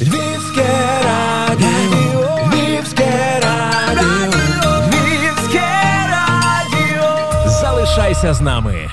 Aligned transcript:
Львівське 0.00 0.66
радіо, 1.04 2.38
Львівське 2.52 3.40
радіо, 3.42 4.32
Львівське 4.86 5.70
радіо. 6.10 7.50
Залишайся 7.60 8.34
з 8.34 8.40
нами. 8.40 8.90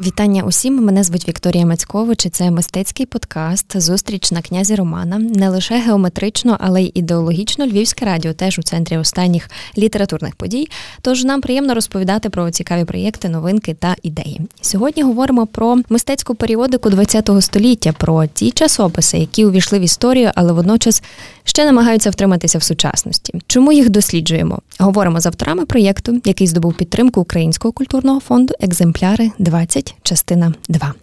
Вітання 0.00 0.42
усім. 0.42 0.84
Мене 0.84 1.02
звуть 1.04 1.28
Вікторія 1.28 1.35
Мацькович. 1.54 2.26
і 2.26 2.30
Це 2.30 2.50
мистецький 2.50 3.06
подкаст 3.06 3.80
Зустріч 3.80 4.32
на 4.32 4.42
князі 4.42 4.74
Романа. 4.74 5.18
Не 5.18 5.48
лише 5.48 5.74
геометрично, 5.78 6.56
але 6.60 6.82
й 6.82 6.92
ідеологічно. 6.94 7.66
Львівське 7.66 8.04
радіо 8.04 8.32
теж 8.32 8.58
у 8.58 8.62
центрі 8.62 8.98
останніх 8.98 9.50
літературних 9.78 10.36
подій. 10.36 10.68
Тож 11.02 11.24
нам 11.24 11.40
приємно 11.40 11.74
розповідати 11.74 12.30
про 12.30 12.50
цікаві 12.50 12.84
проєкти, 12.84 13.28
новинки 13.28 13.74
та 13.74 13.96
ідеї. 14.02 14.40
Сьогодні 14.60 15.02
говоримо 15.02 15.46
про 15.46 15.76
мистецьку 15.88 16.34
періодику 16.34 16.90
ХХ 16.90 17.42
століття, 17.42 17.92
про 17.92 18.26
ті 18.26 18.50
часописи, 18.50 19.18
які 19.18 19.44
увійшли 19.44 19.78
в 19.78 19.82
історію, 19.82 20.30
але 20.34 20.52
водночас 20.52 21.02
ще 21.44 21.64
намагаються 21.64 22.10
втриматися 22.10 22.58
в 22.58 22.62
сучасності. 22.62 23.34
Чому 23.46 23.72
їх 23.72 23.90
досліджуємо? 23.90 24.58
Говоримо 24.78 25.20
з 25.20 25.26
авторами 25.26 25.66
проєкту, 25.66 26.20
який 26.24 26.46
здобув 26.46 26.74
підтримку 26.74 27.20
Українського 27.20 27.72
культурного 27.72 28.20
фонду 28.20 28.54
Екземпляри 28.60 29.30
20 29.38 29.94
частина 30.02 30.54
2. 30.68 30.94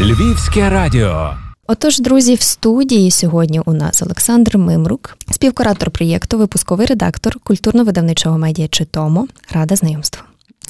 Львівське 0.00 0.70
радіо. 0.70 1.30
Отож, 1.66 2.00
друзі, 2.00 2.34
в 2.34 2.40
студії 2.40 3.10
сьогодні 3.10 3.60
у 3.60 3.72
нас 3.72 4.02
Олександр 4.02 4.58
Мимрук, 4.58 5.16
співкуратор 5.30 5.90
проєкту, 5.90 6.38
випусковий 6.38 6.86
редактор 6.86 7.36
культурно-видавничого 7.44 8.38
медіа 8.38 8.68
Читомо. 8.68 9.28
Рада 9.52 9.76
знайомства. 9.76 10.22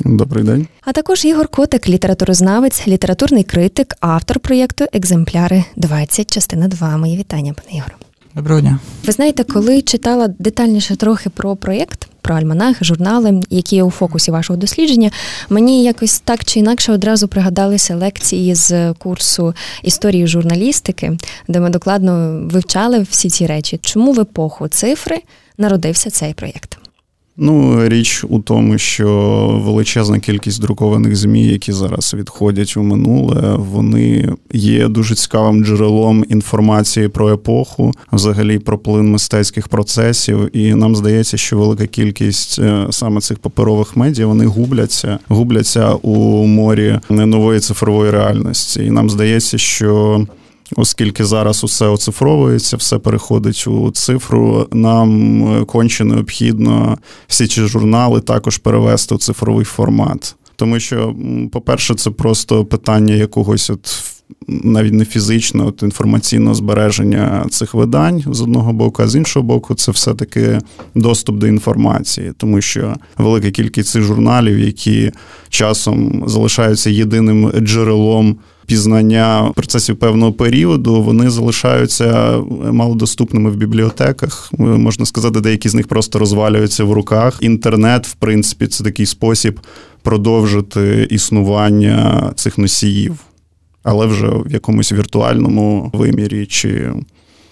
Добрий 0.05 0.45
день. 0.45 0.67
А 0.81 0.93
також 0.93 1.25
Ігор 1.25 1.49
Котик, 1.49 1.89
літературознавець, 1.89 2.87
літературний 2.89 3.45
критик, 3.45 3.97
автор 4.01 4.41
проєкту 4.41 4.85
Екземпляри 4.93 5.65
20, 5.77 6.35
частина 6.35 6.69
2. 6.69 6.97
Мої 6.97 7.17
вітання, 7.17 7.55
пане 7.55 7.79
Ігору. 7.79 7.95
Доброго 8.35 8.61
дня. 8.61 8.79
Ви 9.05 9.13
знаєте, 9.13 9.45
коли 9.45 9.83
читала 9.83 10.29
детальніше 10.29 10.97
трохи 10.97 11.31
про 11.31 11.57
проєкт, 11.57 12.09
про 12.21 12.35
альманах, 12.35 12.85
журнали, 12.85 13.41
які 13.51 13.77
є 13.77 13.83
у 13.83 13.91
фокусі 13.91 14.31
вашого 14.31 14.57
дослідження, 14.57 15.11
мені 15.51 15.85
якось 15.85 16.21
так 16.21 16.45
чи 16.45 16.61
інакше 16.61 16.93
одразу 16.93 17.29
пригадалися 17.29 17.97
лекції 17.97 18.55
з 18.55 18.93
курсу 18.93 19.55
історії 19.83 20.27
журналістики, 20.27 21.19
де 21.49 21.61
ми 21.61 21.71
докладно 21.71 22.41
вивчали 22.45 23.07
всі 23.11 23.31
ці 23.31 23.47
речі. 23.47 23.79
Чому 23.83 24.13
в 24.13 24.21
епоху 24.21 24.69
цифри 24.69 25.19
народився 25.59 26.11
цей 26.11 26.35
проєкт? 26.35 26.82
Ну, 27.37 27.89
річ 27.89 28.25
у 28.29 28.39
тому, 28.39 28.79
що 28.79 29.09
величезна 29.65 30.21
кількість 30.21 30.61
друкованих 30.61 31.17
змі, 31.17 31.47
які 31.47 31.73
зараз 31.73 32.15
відходять 32.15 32.77
у 32.77 32.83
минуле, 32.83 33.55
вони 33.57 34.35
є 34.53 34.89
дуже 34.89 35.15
цікавим 35.15 35.65
джерелом 35.65 36.25
інформації 36.29 37.09
про 37.09 37.33
епоху, 37.33 37.93
взагалі 38.13 38.59
про 38.59 38.79
плин 38.79 39.11
мистецьких 39.11 39.69
процесів. 39.69 40.57
І 40.57 40.75
нам 40.75 40.97
здається, 40.97 41.37
що 41.37 41.59
велика 41.59 41.87
кількість 41.87 42.59
е, 42.59 42.87
саме 42.91 43.21
цих 43.21 43.39
паперових 43.39 43.97
медіа 43.97 44.27
вони 44.27 44.47
губляться, 44.47 45.19
губляться 45.29 45.93
у 45.93 46.47
морі 46.47 47.01
нової 47.11 47.61
цифрової 47.61 48.11
реальності. 48.11 48.85
І 48.85 48.91
нам 48.91 49.11
здається, 49.11 49.59
що 49.59 50.27
Оскільки 50.77 51.25
зараз 51.25 51.65
усе 51.65 51.87
оцифровується, 51.87 52.77
все 52.77 52.99
переходить 52.99 53.67
у 53.67 53.91
цифру. 53.91 54.69
Нам 54.73 55.43
е, 55.47 55.65
конче 55.65 56.05
необхідно 56.05 56.99
всі 57.27 57.47
ці 57.47 57.61
журнали 57.63 58.21
також 58.21 58.59
перевести 58.59 59.15
у 59.15 59.19
цифровий 59.19 59.65
формат. 59.65 60.37
Тому 60.57 60.81
що, 60.81 61.15
по-перше, 61.53 61.95
це 61.95 62.11
просто 62.11 62.65
питання 62.65 63.15
якогось 63.15 63.71
от. 63.71 64.09
Навіть 64.49 64.93
не 64.93 65.05
фізичного 65.05 65.69
от 65.69 65.83
інформаційного 65.83 66.55
збереження 66.55 67.47
цих 67.51 67.75
видань 67.75 68.25
з 68.27 68.41
одного 68.41 68.73
боку, 68.73 69.03
а 69.03 69.09
з 69.09 69.17
іншого 69.17 69.47
боку, 69.47 69.75
це 69.75 69.93
все-таки 69.93 70.59
доступ 70.95 71.37
до 71.37 71.47
інформації, 71.47 72.33
тому 72.37 72.61
що 72.61 72.95
велика 73.19 73.51
кількість 73.51 73.89
цих 73.89 74.03
журналів, 74.03 74.59
які 74.59 75.13
часом 75.49 76.25
залишаються 76.27 76.91
єдиним 76.91 77.51
джерелом 77.51 78.37
пізнання 78.67 79.53
процесів 79.55 79.97
певного 79.97 80.33
періоду, 80.33 81.03
вони 81.03 81.31
залишаються 81.31 82.39
малодоступними 82.73 83.51
в 83.51 83.57
бібліотеках. 83.57 84.53
Можна 84.59 85.07
сказати, 85.07 85.41
деякі 85.41 85.69
з 85.69 85.75
них 85.75 85.89
просто 85.89 86.19
розвалюються 86.19 86.85
в 86.85 86.93
руках. 86.93 87.39
Інтернет, 87.41 88.07
в 88.07 88.15
принципі, 88.15 88.67
це 88.67 88.85
такий 88.85 89.07
спосіб 89.07 89.61
продовжити 90.03 91.07
існування 91.11 92.33
цих 92.37 92.59
носіїв, 92.59 93.19
але 93.83 94.07
вже 94.07 94.27
в 94.27 94.53
якомусь 94.53 94.93
віртуальному 94.93 95.91
вимірі, 95.93 96.47
чи, 96.47 96.93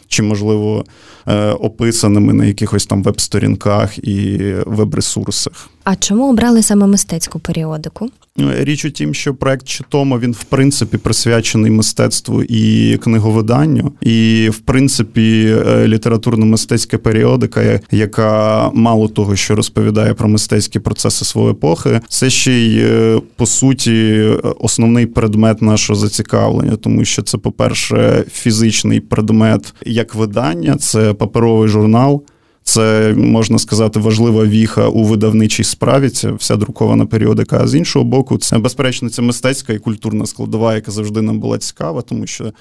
чи 0.09 0.23
можливо, 0.23 0.85
е, 1.27 1.51
описаними 1.51 2.33
на 2.33 2.45
якихось 2.45 2.87
там 2.87 3.03
веб-сторінках 3.03 3.99
і 3.99 4.39
веб-ресурсах. 4.67 5.71
А 5.85 5.97
чому 5.97 6.31
обрали 6.31 6.63
саме 6.63 6.87
мистецьку 6.87 7.39
періодику? 7.39 8.11
Річ 8.37 8.85
у 8.85 8.91
тім, 8.91 9.15
що 9.15 9.35
проект 9.35 9.67
Читомо 9.67 10.19
він 10.19 10.33
в 10.33 10.45
принципі 10.45 10.97
присвячений 10.97 11.71
мистецтву 11.71 12.43
і 12.43 12.97
книговиданню, 12.97 13.93
і 14.01 14.49
в 14.53 14.59
принципі 14.59 15.57
е, 15.67 15.89
літературно-мистецька 15.89 16.97
періодика, 16.97 17.81
яка 17.91 18.71
мало 18.75 19.09
того, 19.09 19.37
що 19.37 19.55
розповідає 19.55 20.15
про 20.15 20.29
мистецькі 20.29 20.79
процеси 20.79 21.25
своєї 21.25 21.53
епохи, 21.53 22.01
це 22.09 22.31
ще 22.31 22.53
й 22.53 22.79
е, 22.79 23.21
по 23.37 23.47
суті 23.47 24.23
основний 24.59 25.07
предмет 25.07 25.63
нашого 25.63 25.99
зацікавлення, 25.99 26.77
тому 26.77 27.05
що 27.05 27.23
це, 27.23 27.39
по-перше, 27.39 28.25
фізичний 28.33 29.01
предмет 29.01 29.75
як 29.87 30.15
видання, 30.15 30.77
це 30.77 31.15
паперовий 31.15 31.69
журнал. 31.69 32.25
Це 32.71 33.15
можна 33.17 33.59
сказати 33.59 34.01
важлива 34.01 34.45
віха 34.45 34.89
у 34.89 35.05
видавничій 35.05 35.65
справі. 35.65 36.11
Це 36.11 36.33
вся 36.33 36.57
друкована 36.57 37.07
періодика. 37.07 37.61
А 37.63 37.67
з 37.67 37.75
іншого 37.75 38.05
боку, 38.05 38.39
це 38.39 38.59
безперечно 38.59 39.11
це 39.11 39.23
мистецька 39.23 39.73
і 39.73 39.79
культурна 39.79 40.27
складова, 40.27 40.75
яка 40.75 40.91
завжди 40.91 41.23
нам 41.23 41.41
була 41.41 41.59
цікава, 41.59 42.03
тому 42.03 42.27
що 42.27 42.53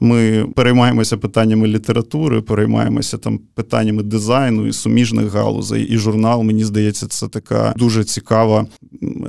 ми 0.00 0.46
переймаємося 0.54 1.16
питаннями 1.16 1.66
літератури, 1.66 2.40
переймаємося 2.40 3.18
там 3.18 3.40
питаннями 3.54 4.02
дизайну 4.02 4.66
і 4.66 4.72
суміжних 4.72 5.32
галузей. 5.32 5.82
І 5.82 5.98
журнал, 5.98 6.42
мені 6.42 6.64
здається, 6.64 7.06
це 7.06 7.28
така 7.28 7.74
дуже 7.76 8.04
цікава 8.04 8.66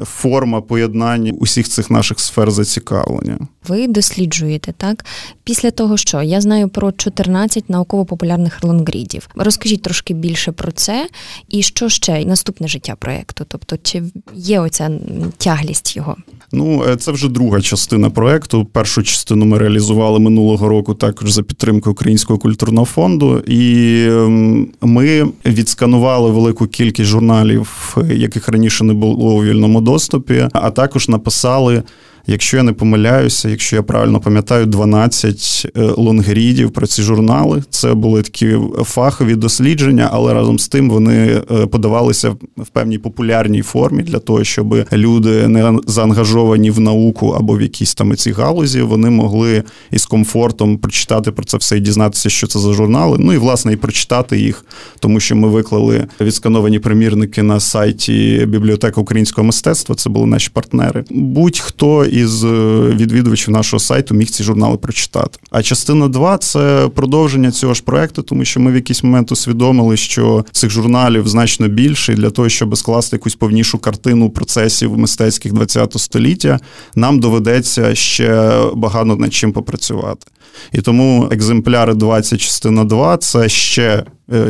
форма 0.04 0.62
поєднання 0.62 1.32
усіх 1.32 1.68
цих 1.68 1.92
наших 1.92 2.20
сфер 2.20 2.52
зацікавлення. 2.52 3.38
Ви 3.68 3.88
досліджуєте 3.88 4.74
так 4.78 5.06
після 5.44 5.72
того, 5.72 5.98
що 5.98 6.22
я 6.22 6.42
знаю 6.42 6.70
про 6.70 6.92
14 6.92 7.70
науково-популярних 7.70 8.64
лонгрідів. 8.64 9.30
Розкажіть 9.36 9.82
трошки 9.82 10.14
більше 10.14 10.29
про 10.54 10.72
це, 10.72 11.10
і 11.50 11.62
що 11.64 11.90
ще 11.90 12.26
наступне 12.26 12.68
життя 12.68 12.96
проєкту? 13.00 13.46
Тобто, 13.48 13.78
чи 13.84 14.04
є 14.34 14.60
оця 14.60 14.92
тяглість 15.38 15.96
його? 15.96 16.16
Ну, 16.52 16.84
е, 16.88 16.96
це 16.96 17.12
вже 17.12 17.30
друга 17.30 17.62
частина 17.62 18.10
проекту. 18.10 18.66
Першу 18.66 19.04
частину 19.04 19.46
ми 19.46 19.58
реалізували 19.58 20.20
минулого 20.20 20.70
року 20.70 20.94
також 20.94 21.32
за 21.32 21.44
підтримки 21.44 21.90
Українського 21.90 22.40
культурного 22.40 22.86
фонду, 22.86 23.40
і 23.40 24.06
ем, 24.10 24.68
ми 24.82 25.28
відсканували 25.46 26.32
велику 26.32 26.68
кількість 26.68 27.10
журналів, 27.10 27.98
яких 28.14 28.50
раніше 28.50 28.84
не 28.84 28.94
було 28.94 29.16
у 29.16 29.44
вільному 29.44 29.82
доступі, 29.82 30.48
а 30.54 30.72
також 30.72 31.10
написали 31.10 31.84
Якщо 32.32 32.58
я 32.58 32.64
не 32.64 32.74
помиляюся, 32.74 33.50
якщо 33.50 33.76
я 33.76 33.84
правильно 33.84 34.20
пам'ятаю, 34.20 34.66
12 34.66 35.68
е, 35.76 35.82
лонгрідів 35.82 36.72
про 36.72 36.88
ці 36.88 37.02
журнали. 37.02 37.64
Це 37.70 37.94
були 37.94 38.22
такі 38.22 38.58
фахові 38.84 39.36
дослідження, 39.36 40.10
але 40.12 40.34
разом 40.34 40.60
з 40.60 40.68
тим 40.68 40.90
вони 40.90 41.28
е, 41.28 41.42
подавалися 41.68 42.30
в 42.58 42.68
певній 42.68 42.98
популярній 42.98 43.62
формі 43.62 44.04
для 44.04 44.20
того, 44.20 44.44
щоб 44.44 44.86
люди 44.94 45.48
не 45.48 45.80
заангажовані 45.88 46.72
в 46.72 46.80
науку 46.80 47.36
або 47.40 47.56
в 47.58 47.62
якісь 47.62 47.96
там 47.96 48.16
ці 48.16 48.32
галузі, 48.32 48.82
вони 48.82 49.10
могли 49.10 49.64
із 49.92 50.06
комфортом 50.06 50.78
прочитати 50.78 51.32
про 51.32 51.46
це 51.46 51.58
все 51.58 51.78
і 51.78 51.80
дізнатися, 51.80 52.30
що 52.30 52.48
це 52.48 52.60
за 52.60 52.74
журнали. 52.74 53.18
Ну 53.20 53.34
і 53.34 53.38
власне 53.38 53.74
і 53.74 53.76
прочитати 53.76 54.40
їх, 54.40 54.66
тому 55.00 55.20
що 55.20 55.36
ми 55.36 55.48
виклали 55.48 56.08
відскановані 56.22 56.80
примірники 56.80 57.44
на 57.44 57.60
сайті 57.60 58.46
бібліотеки 58.48 59.02
українського 59.02 59.46
мистецтва. 59.46 59.96
Це 59.96 60.10
були 60.10 60.26
наші 60.26 60.50
партнери. 60.54 61.04
Будь-хто 61.10 62.06
із 62.20 62.44
е, 62.44 62.48
відвідувачів 62.96 63.50
нашого 63.50 63.80
сайту 63.80 64.16
міг 64.16 64.30
ці 64.30 64.44
журнали 64.44 64.78
прочитати. 64.78 65.40
А 65.52 65.62
частина 65.62 66.08
2– 66.08 66.38
це 66.38 66.90
продовження 66.96 67.52
цього 67.52 67.74
ж 67.74 67.84
проекту, 67.84 68.22
тому 68.22 68.46
що 68.46 68.60
ми 68.60 68.72
в 68.72 68.76
якийсь 68.76 69.04
момент 69.04 69.32
усвідомили, 69.32 69.98
що 69.98 70.46
цих 70.52 70.70
журналів 70.70 71.28
значно 71.28 71.68
більше, 71.68 72.14
і 72.14 72.16
для 72.16 72.30
того, 72.30 72.50
щоб 72.50 72.78
скласти 72.78 73.16
якусь 73.16 73.36
повнішу 73.36 73.78
картину 73.78 74.30
процесів 74.30 74.98
мистецьких 74.98 75.54
ХХ 75.54 76.00
століття, 76.00 76.60
нам 76.96 77.20
доведеться 77.20 77.96
ще 77.96 78.60
багато 78.76 79.16
над 79.16 79.34
чим 79.34 79.52
попрацювати. 79.52 80.28
І 80.72 80.82
тому 80.82 81.30
екземпляри 81.32 81.94
20 81.94 82.42
частина 82.42 82.84
2 82.84 83.18
це 83.18 83.50
ще 83.50 84.04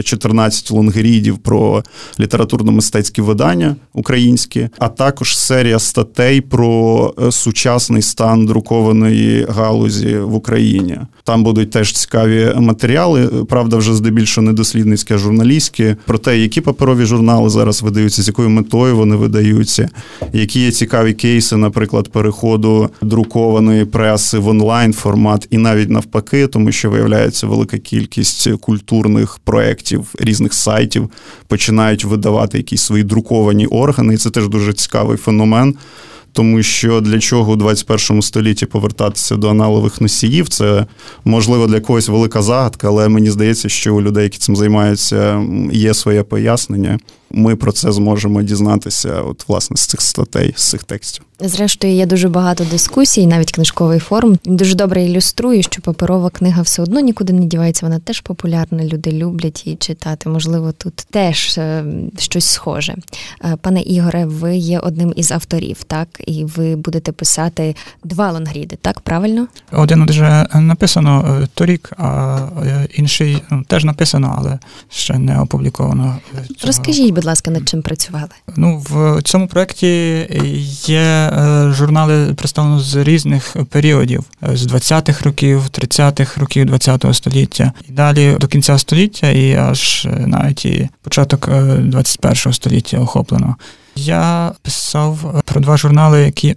14 0.03 0.71
лонгрідів 0.71 1.37
про 1.37 1.83
літературно-мистецькі 2.19 3.21
видання 3.21 3.75
українські, 3.93 4.69
а 4.77 4.87
також 4.87 5.37
серія 5.37 5.79
статей 5.79 6.41
про 6.41 7.13
сучасний 7.31 8.01
стан 8.01 8.45
друкованої 8.45 9.45
галузі 9.49 10.17
в 10.17 10.35
Україні. 10.35 10.99
Там 11.23 11.43
будуть 11.43 11.71
теж 11.71 11.93
цікаві 11.93 12.53
матеріали. 12.55 13.27
Правда, 13.27 13.77
вже 13.77 13.95
здебільшого 13.95 14.47
не 14.47 14.53
дослідницькі, 14.53 15.13
а 15.13 15.17
журналістські, 15.17 15.95
про 16.05 16.17
те, 16.17 16.39
які 16.39 16.61
паперові 16.61 17.05
журнали 17.05 17.49
зараз 17.49 17.81
видаються, 17.81 18.23
з 18.23 18.27
якою 18.27 18.49
метою 18.49 18.97
вони 18.97 19.15
видаються, 19.15 19.89
які 20.33 20.59
є 20.59 20.71
цікаві 20.71 21.13
кейси, 21.13 21.57
наприклад, 21.57 22.11
переходу 22.11 22.89
друкованої 23.01 23.85
преси 23.85 24.37
в 24.39 24.47
онлайн 24.47 24.93
формат, 24.93 25.47
і 25.49 25.57
навіть 25.57 25.89
навпаки, 25.89 26.47
тому 26.47 26.71
що 26.71 26.89
виявляється 26.89 27.47
велика 27.47 27.77
кількість 27.77 28.51
культурних 28.51 29.39
проєктів 29.43 29.68
різних 30.19 30.53
сайтів 30.53 31.09
починають 31.47 32.05
видавати 32.05 32.57
якісь 32.57 32.81
свої 32.81 33.03
друковані 33.03 33.67
органи, 33.67 34.13
і 34.13 34.17
це 34.17 34.29
теж 34.29 34.47
дуже 34.47 34.73
цікавий 34.73 35.17
феномен 35.17 35.75
тому 36.33 36.63
що 36.63 37.01
для 37.01 37.19
чого 37.19 37.51
у 37.51 37.55
21 37.55 38.21
столітті 38.21 38.65
повертатися 38.65 39.35
до 39.35 39.49
аналових 39.49 40.01
носіїв, 40.01 40.49
це 40.49 40.85
можливо 41.25 41.67
для 41.67 41.79
когось 41.79 42.09
велика 42.09 42.41
загадка, 42.41 42.87
але 42.87 43.09
мені 43.09 43.31
здається, 43.31 43.69
що 43.69 43.95
у 43.95 44.01
людей, 44.01 44.23
які 44.23 44.37
цим 44.37 44.55
займаються, 44.55 45.45
є 45.71 45.93
своє 45.93 46.23
пояснення. 46.23 46.99
Ми 47.31 47.55
про 47.55 47.71
це 47.71 47.91
зможемо 47.91 48.41
дізнатися, 48.41 49.21
от 49.21 49.47
власне 49.47 49.77
з 49.77 49.85
цих 49.85 50.01
статей, 50.01 50.53
з 50.57 50.69
цих 50.69 50.83
текстів. 50.83 51.25
Зрештою, 51.41 51.93
є 51.93 52.05
дуже 52.05 52.29
багато 52.29 52.63
дискусій, 52.63 53.27
навіть 53.27 53.51
книжковий 53.51 53.99
форум. 53.99 54.39
Дуже 54.45 54.75
добре 54.75 55.03
ілюструє, 55.03 55.63
що 55.63 55.81
паперова 55.81 56.29
книга 56.29 56.61
все 56.61 56.81
одно 56.81 56.99
нікуди 56.99 57.33
не 57.33 57.45
дівається. 57.45 57.85
Вона 57.85 57.99
теж 57.99 58.21
популярна. 58.21 58.83
Люди 58.83 59.11
люблять 59.11 59.65
її 59.65 59.77
читати. 59.77 60.29
Можливо, 60.29 60.71
тут 60.71 60.93
теж 60.93 61.57
е, 61.57 61.85
щось 62.17 62.45
схоже. 62.45 62.95
Е, 63.45 63.57
пане 63.61 63.81
Ігоре, 63.81 64.25
ви 64.25 64.57
є 64.57 64.79
одним 64.79 65.13
із 65.15 65.31
авторів, 65.31 65.83
так 65.83 66.07
і 66.27 66.45
ви 66.45 66.75
будете 66.75 67.11
писати 67.11 67.75
два 68.03 68.31
лонгріди, 68.31 68.77
так 68.81 68.99
правильно? 68.99 69.47
Один 69.71 70.05
вже 70.05 70.47
написано 70.55 71.39
е, 71.43 71.47
торік, 71.53 71.91
а 71.97 72.39
інший 72.93 73.41
ну, 73.51 73.63
теж 73.67 73.83
написано, 73.83 74.35
але 74.37 74.59
ще 74.89 75.17
не 75.17 75.39
опубліковано. 75.39 76.17
Розкажіть, 76.65 77.13
будь 77.19 77.25
ласка, 77.25 77.51
над 77.51 77.69
чим 77.69 77.81
працювали? 77.81 78.29
Ну 78.55 78.85
в 78.89 79.21
цьому 79.21 79.47
проєкті 79.47 79.87
є. 80.87 80.99
Е, 80.99 81.71
журнали 81.71 82.33
представлено 82.33 82.79
з 82.79 82.95
різних 82.95 83.55
періодів 83.69 84.23
е, 84.43 84.57
з 84.57 84.67
20-х 84.67 85.25
років, 85.25 85.59
30-х 85.59 86.41
років 86.41 86.65
20-го 86.65 87.13
століття, 87.13 87.71
і 87.89 87.91
далі 87.91 88.37
до 88.39 88.47
кінця 88.47 88.77
століття, 88.77 89.29
і 89.29 89.55
аж 89.55 90.05
е, 90.05 90.23
навіть 90.27 90.65
і 90.65 90.89
початок 91.01 91.47
21-го 91.47 92.53
століття 92.53 92.99
охоплено. 92.99 93.55
Я 94.05 94.51
писав 94.61 95.41
про 95.45 95.61
два 95.61 95.77
журнали, 95.77 96.21
які 96.21 96.55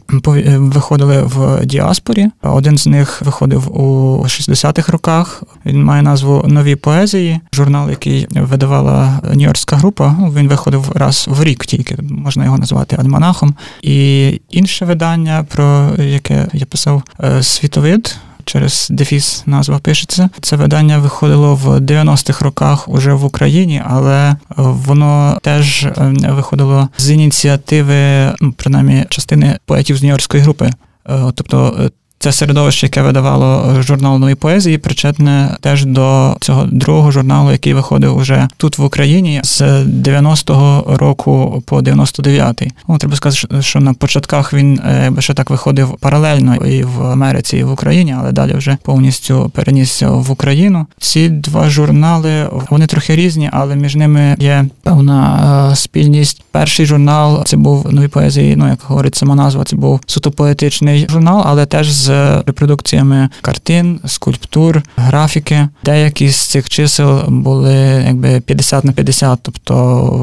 виходили 0.58 1.22
в 1.22 1.66
діаспорі. 1.66 2.26
Один 2.42 2.78
з 2.78 2.86
них 2.86 3.22
виходив 3.22 3.80
у 3.80 4.18
60-х 4.24 4.92
роках. 4.92 5.42
Він 5.66 5.84
має 5.84 6.02
назву 6.02 6.44
Нові 6.46 6.76
поезії. 6.76 7.40
Журнал, 7.52 7.90
який 7.90 8.26
видавала 8.30 9.20
Нью-Йоркська 9.24 9.76
група. 9.76 10.16
Ну, 10.18 10.32
він 10.36 10.48
виходив 10.48 10.92
раз 10.94 11.26
в 11.30 11.44
рік, 11.44 11.66
тільки 11.66 11.96
можна 12.10 12.44
його 12.44 12.58
назвати 12.58 12.96
альманахом. 12.96 13.54
І 13.82 14.40
інше 14.50 14.84
видання, 14.84 15.46
про 15.48 15.90
яке 15.98 16.48
я 16.52 16.66
писав 16.66 17.02
е, 17.20 17.42
світовид 17.42 18.16
через 18.44 18.88
дефіс 18.90 19.42
назва 19.46 19.78
пишеться. 19.78 20.30
Це 20.40 20.56
видання 20.56 20.98
виходило 20.98 21.54
в 21.54 21.66
90-х 21.66 22.44
роках 22.44 22.88
уже 22.88 23.12
в 23.12 23.24
Україні, 23.24 23.82
але 23.86 24.36
воно 24.56 25.38
теж 25.42 25.84
е, 25.84 26.14
виходило 26.28 26.88
з 26.98 27.10
ініціативи, 27.10 28.32
принаймні, 28.56 29.06
частини 29.08 29.58
поетів 29.66 29.96
з 29.96 30.02
Нью-Йоркської 30.02 30.40
групи. 30.40 30.70
Е, 31.08 31.32
тобто 31.34 31.90
це 32.22 32.32
середовище, 32.32 32.86
яке 32.86 33.02
видавало 33.02 33.82
журнал 33.82 34.18
нової 34.18 34.34
поезії, 34.34 34.78
причетне 34.78 35.56
теж 35.60 35.84
до 35.84 36.36
цього 36.40 36.66
другого 36.72 37.10
журналу, 37.10 37.52
який 37.52 37.74
виходив 37.74 38.16
уже 38.16 38.48
тут 38.56 38.78
в 38.78 38.84
Україні 38.84 39.40
з 39.44 39.62
90-го 39.82 40.96
року 40.96 41.62
по 41.66 41.80
99-й. 41.80 42.72
Ну, 42.88 42.98
треба 42.98 43.16
сказати, 43.16 43.62
що 43.62 43.80
на 43.80 43.94
початках 43.94 44.52
він 44.52 44.78
е, 44.78 45.12
ще 45.18 45.34
так 45.34 45.50
виходив 45.50 45.96
паралельно 46.00 46.56
і 46.56 46.84
в 46.84 47.02
Америці, 47.02 47.56
і 47.56 47.64
в 47.64 47.72
Україні, 47.72 48.14
але 48.18 48.32
далі 48.32 48.54
вже 48.54 48.76
повністю 48.82 49.50
перенісся 49.54 50.10
в 50.10 50.30
Україну. 50.30 50.86
Ці 50.98 51.28
два 51.28 51.70
журнали 51.70 52.48
вони 52.70 52.86
трохи 52.86 53.16
різні, 53.16 53.50
але 53.52 53.76
між 53.76 53.96
ними 53.96 54.36
є 54.38 54.64
певна 54.82 55.70
е, 55.72 55.76
спільність. 55.76 56.42
Перший 56.50 56.86
журнал 56.86 57.44
це 57.44 57.56
був 57.56 57.92
нові 57.92 58.08
поезії. 58.08 58.56
Ну 58.56 58.68
як 58.68 58.78
говорить 58.86 59.14
сама 59.14 59.34
назва, 59.34 59.64
це 59.64 59.76
був 59.76 60.00
суто 60.06 60.30
поетичний 60.30 61.06
журнал, 61.08 61.42
але 61.46 61.66
теж 61.66 61.90
з 61.90 62.11
репродукціями 62.46 63.28
картин, 63.40 64.00
скульптур, 64.06 64.82
графіки. 64.96 65.68
Деякі 65.84 66.28
з 66.28 66.40
цих 66.40 66.68
чисел 66.68 67.24
були 67.28 67.74
якби 68.06 68.40
50 68.40 68.84
на 68.84 68.92
50, 68.92 69.38
тобто 69.42 69.74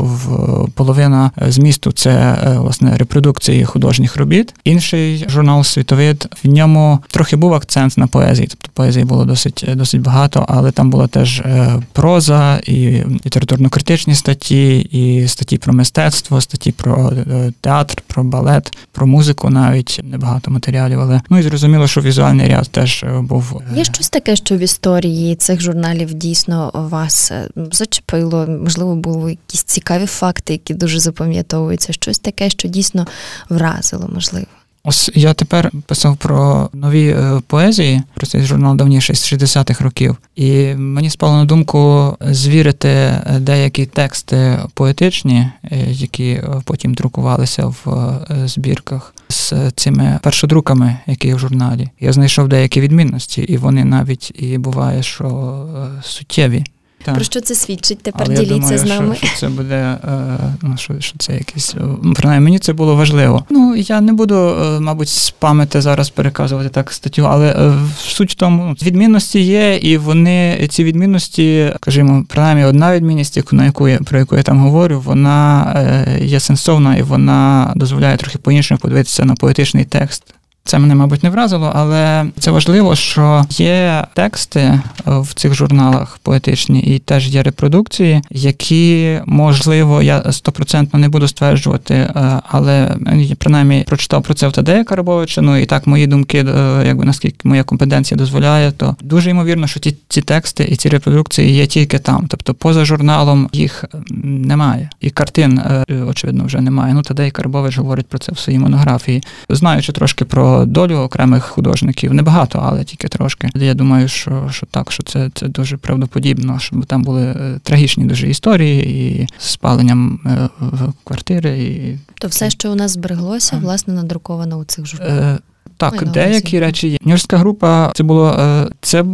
в 0.03 0.71
половина 0.71 1.31
змісту 1.47 1.91
це 1.91 2.11
е, 2.11 2.57
власне 2.59 2.97
репродукції 2.97 3.65
художніх 3.65 4.17
робіт. 4.17 4.53
Інший 4.63 5.25
журнал 5.29 5.63
Світовид 5.63 6.35
в 6.43 6.47
ньому 6.47 6.99
трохи 7.11 7.35
був 7.35 7.53
акцент 7.53 7.97
на 7.97 8.07
поезії, 8.07 8.47
тобто 8.47 8.69
поезії 8.73 9.05
було 9.05 9.25
досить 9.25 9.65
досить 9.75 10.01
багато, 10.01 10.45
але 10.49 10.71
там 10.71 10.89
була 10.89 11.07
теж 11.07 11.39
е, 11.39 11.81
проза 11.93 12.57
і 12.57 13.03
літературно-критичні 13.25 14.15
статті, 14.15 14.79
і 14.79 15.27
статті 15.27 15.57
про 15.57 15.73
мистецтво, 15.73 16.41
статті 16.41 16.71
про 16.71 17.11
е, 17.11 17.51
театр, 17.61 18.03
про 18.07 18.23
балет, 18.23 18.77
про 18.91 19.07
музику 19.07 19.49
навіть 19.49 20.01
небагато 20.03 20.51
матеріалів. 20.51 20.99
Але 20.99 21.21
ну 21.29 21.39
і 21.39 21.41
зрозуміло 21.41 21.78
зрозуміло, 21.79 21.87
що 21.87 22.01
візуальний 22.01 22.47
ряд 22.47 22.69
теж 22.69 23.03
е, 23.03 23.21
був. 23.21 23.61
Є 23.75 23.83
щось 23.83 24.09
таке, 24.09 24.35
що 24.35 24.57
в 24.57 24.59
історії 24.59 25.35
цих 25.35 25.61
журналів 25.61 26.13
дійсно 26.13 26.71
вас 26.73 27.31
е, 27.31 27.49
зачепило? 27.71 28.47
Можливо, 28.47 28.95
були 28.95 29.31
якісь 29.31 29.63
цікаві 29.63 30.05
факти, 30.05 30.53
які 30.53 30.73
дуже 30.73 30.99
запам'ятовуються. 30.99 31.93
Щось 31.93 32.19
таке, 32.19 32.49
що 32.49 32.67
дійсно 32.67 33.07
вразило, 33.49 34.09
можливо. 34.13 34.45
Ось 34.83 35.11
я 35.15 35.33
тепер 35.33 35.71
писав 35.85 36.17
про 36.17 36.69
нові 36.73 37.07
е, 37.09 37.41
поезії, 37.47 38.01
про 38.13 38.27
цей 38.27 38.41
журнал 38.41 38.75
давніший 38.75 39.15
з 39.15 39.33
60-х 39.33 39.83
років, 39.83 40.17
і 40.35 40.75
мені 40.75 41.09
спало 41.09 41.37
на 41.37 41.45
думку 41.45 42.13
звірити 42.21 43.21
деякі 43.39 43.85
тексти 43.85 44.59
поетичні, 44.73 45.47
які 45.87 46.41
потім 46.65 46.93
друкувалися 46.93 47.65
в 47.65 48.19
збірках 48.45 49.13
з 49.29 49.53
цими 49.75 50.19
першодруками, 50.23 50.97
які 51.07 51.33
в 51.33 51.39
журналі. 51.39 51.89
Я 51.99 52.13
знайшов 52.13 52.47
деякі 52.47 52.81
відмінності, 52.81 53.41
і 53.41 53.57
вони 53.57 53.85
навіть 53.85 54.31
і 54.41 54.57
буває, 54.57 55.03
що 55.03 55.27
е, 55.27 56.03
суттєві. 56.03 56.65
Так. 57.03 57.15
Про 57.15 57.23
що 57.23 57.41
це 57.41 57.55
свідчить? 57.55 57.99
Тепер 58.01 58.23
Але 58.25 58.35
діліться 58.35 58.53
я 58.53 58.59
думаю, 58.59 58.77
з 58.77 58.85
нами. 58.85 59.15
Що, 59.15 59.27
що 59.27 59.37
це 59.37 59.47
буде, 59.47 59.75
е, 59.75 60.37
ну 60.61 60.77
що 60.77 60.99
що 60.99 61.17
це 61.17 61.33
якесь 61.33 61.75
ну, 62.03 62.13
принаймні 62.13 62.43
мені 62.43 62.59
це 62.59 62.73
було 62.73 62.95
важливо. 62.95 63.45
Ну 63.49 63.75
я 63.75 64.01
не 64.01 64.13
буду, 64.13 64.35
е, 64.35 64.79
мабуть, 64.79 65.09
з 65.09 65.29
пам'яті 65.29 65.81
зараз 65.81 66.09
переказувати 66.09 66.69
так 66.69 66.91
статтю, 66.91 67.27
але 67.27 67.49
е, 67.49 67.73
суть 67.97 68.31
в 68.31 68.35
тому 68.35 68.63
ну, 68.65 68.87
відмінності 68.87 69.39
є, 69.39 69.77
і 69.77 69.97
вони 69.97 70.67
ці 70.69 70.83
відмінності, 70.83 71.73
скажімо, 71.81 72.25
принаймні 72.27 72.65
одна 72.65 72.95
відмінність, 72.95 73.53
на 73.53 73.65
яку 73.65 73.87
я 73.87 73.97
про 73.97 74.19
яку 74.19 74.37
я 74.37 74.43
там 74.43 74.59
говорю, 74.59 75.01
вона 75.05 75.75
є 76.21 76.39
сенсовна 76.39 76.95
і 76.97 77.01
вона 77.01 77.73
дозволяє 77.75 78.17
трохи 78.17 78.37
по 78.37 78.51
іншому 78.51 78.79
подивитися 78.79 79.25
на 79.25 79.35
поетичний 79.35 79.85
текст. 79.85 80.23
Це 80.63 80.79
мене, 80.79 80.95
мабуть, 80.95 81.23
не 81.23 81.29
вразило, 81.29 81.71
але 81.75 82.25
це 82.39 82.51
важливо, 82.51 82.95
що 82.95 83.45
є 83.49 84.05
тексти 84.13 84.59
е, 84.59 84.81
в 85.05 85.33
цих 85.33 85.53
журналах 85.53 86.19
поетичні, 86.23 86.79
і 86.79 86.99
теж 86.99 87.27
є 87.27 87.43
репродукції, 87.43 88.21
які 88.29 89.19
можливо 89.25 90.01
я 90.01 90.31
стопроцентно 90.31 90.99
не 90.99 91.09
буду 91.09 91.27
стверджувати, 91.27 91.93
е, 91.93 92.41
але 92.47 92.95
я 93.15 93.35
принаймні 93.35 93.83
прочитав 93.87 94.23
про 94.23 94.33
це 94.33 94.47
в 94.47 94.51
Тадея 94.51 94.83
Карабовича. 94.83 95.41
Ну 95.41 95.57
і 95.57 95.65
так 95.65 95.87
мої 95.87 96.07
думки, 96.07 96.37
е, 96.37 96.83
якби 96.85 97.05
наскільки 97.05 97.47
моя 97.47 97.63
компетенція 97.63 98.17
дозволяє, 98.17 98.71
то 98.71 98.95
дуже 99.01 99.29
ймовірно, 99.29 99.67
що 99.67 99.79
ті 99.79 99.97
ці 100.07 100.21
тексти 100.21 100.63
і 100.63 100.75
ці 100.75 100.89
репродукції 100.89 101.51
є 101.51 101.67
тільки 101.67 101.99
там. 101.99 102.25
Тобто, 102.27 102.53
поза 102.53 102.85
журналом 102.85 103.49
їх 103.51 103.85
немає, 104.23 104.89
і 105.01 105.09
картин 105.09 105.61
очевидно 106.07 106.45
вже 106.45 106.61
немає. 106.61 106.93
Ну 106.93 107.01
Тадей 107.01 107.31
Карабович 107.31 107.77
говорить 107.77 108.07
про 108.07 108.19
це 108.19 108.31
в 108.31 108.39
своїй 108.39 108.59
монографії, 108.59 109.23
знаючи 109.49 109.91
трошки 109.91 110.25
про 110.25 110.48
долю 110.65 110.95
окремих 110.95 111.43
художників. 111.43 112.13
Небагато, 112.13 112.63
але 112.65 112.83
тільки 112.83 113.07
трошки. 113.07 113.49
Я 113.55 113.73
думаю, 113.73 114.07
що 114.07 114.47
що 114.51 114.65
так, 114.65 114.91
що 114.91 115.03
це 115.03 115.29
це 115.33 115.47
дуже 115.47 115.77
правдоподібно, 115.77 116.59
щоб 116.59 116.85
там 116.85 117.03
були 117.03 117.23
е, 117.23 117.59
трагічні 117.63 118.05
дуже 118.05 118.29
історії 118.29 118.89
і 118.89 119.27
з 119.37 119.49
спаленням 119.49 120.19
е, 120.25 120.49
в 120.59 120.93
квартири. 121.03 121.59
І... 121.59 121.97
То 122.19 122.27
все, 122.27 122.49
що 122.49 122.71
у 122.71 122.75
нас 122.75 122.91
збереглося, 122.91 123.59
власне, 123.63 123.93
надруковано 123.93 124.57
у 124.57 124.63
цих 124.63 124.85
журналах. 124.85 125.23
Е, 125.23 125.39
Так, 125.77 126.11
деякі 126.11 126.59
речі 126.59 126.87
є. 126.87 126.97
Нюрська 127.05 127.37
група 127.37 127.91
це 127.95 128.03
було 128.03 128.37
це 128.81 129.05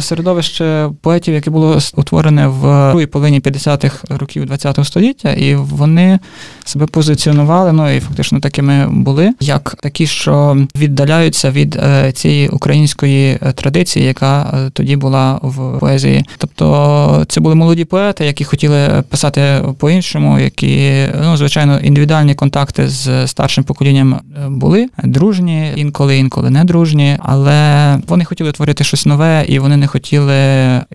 середовище 0.00 0.90
поетів, 1.00 1.34
яке 1.34 1.50
було 1.50 1.78
утворене 1.94 2.46
в 2.46 2.90
другій 2.90 3.06
половині 3.06 3.40
50-х 3.40 4.04
років 4.10 4.50
ХХ 4.50 4.84
століття, 4.84 5.32
і 5.32 5.54
вони 5.54 6.18
себе 6.64 6.86
позиціонували, 6.86 7.72
ну 7.72 7.90
і 7.90 8.00
фактично 8.00 8.40
такими 8.40 8.88
були, 8.90 9.32
як 9.40 9.76
такі, 9.80 10.06
що 10.06 10.56
віддаляються 10.76 11.50
від 11.50 11.80
цієї 12.14 12.48
української 12.48 13.38
традиції, 13.54 14.06
яка 14.06 14.58
тоді 14.72 14.96
була 14.96 15.40
в 15.42 15.78
поезії. 15.78 16.24
Тобто 16.38 17.24
це 17.28 17.40
були 17.40 17.54
молоді 17.54 17.84
поети, 17.84 18.26
які 18.26 18.44
хотіли 18.44 19.02
писати 19.08 19.62
по-іншому, 19.78 20.38
які 20.38 21.06
ну 21.22 21.36
звичайно 21.36 21.78
індивідуальні 21.78 22.34
контакти 22.34 22.88
з 22.88 23.26
старшим 23.26 23.64
поколінням 23.64 24.20
були 24.48 24.88
дружні, 25.04 25.72
інколи, 25.76 26.18
інколи 26.18 26.50
не 26.50 26.64
дружні, 26.64 27.18
але 27.20 27.98
вони 28.08 28.24
хотіли 28.24 28.52
творити 28.52 28.84
щось 28.84 29.06
нове, 29.06 29.44
і 29.48 29.58
вони 29.58 29.76
не 29.76 29.86
хотіли 29.86 30.34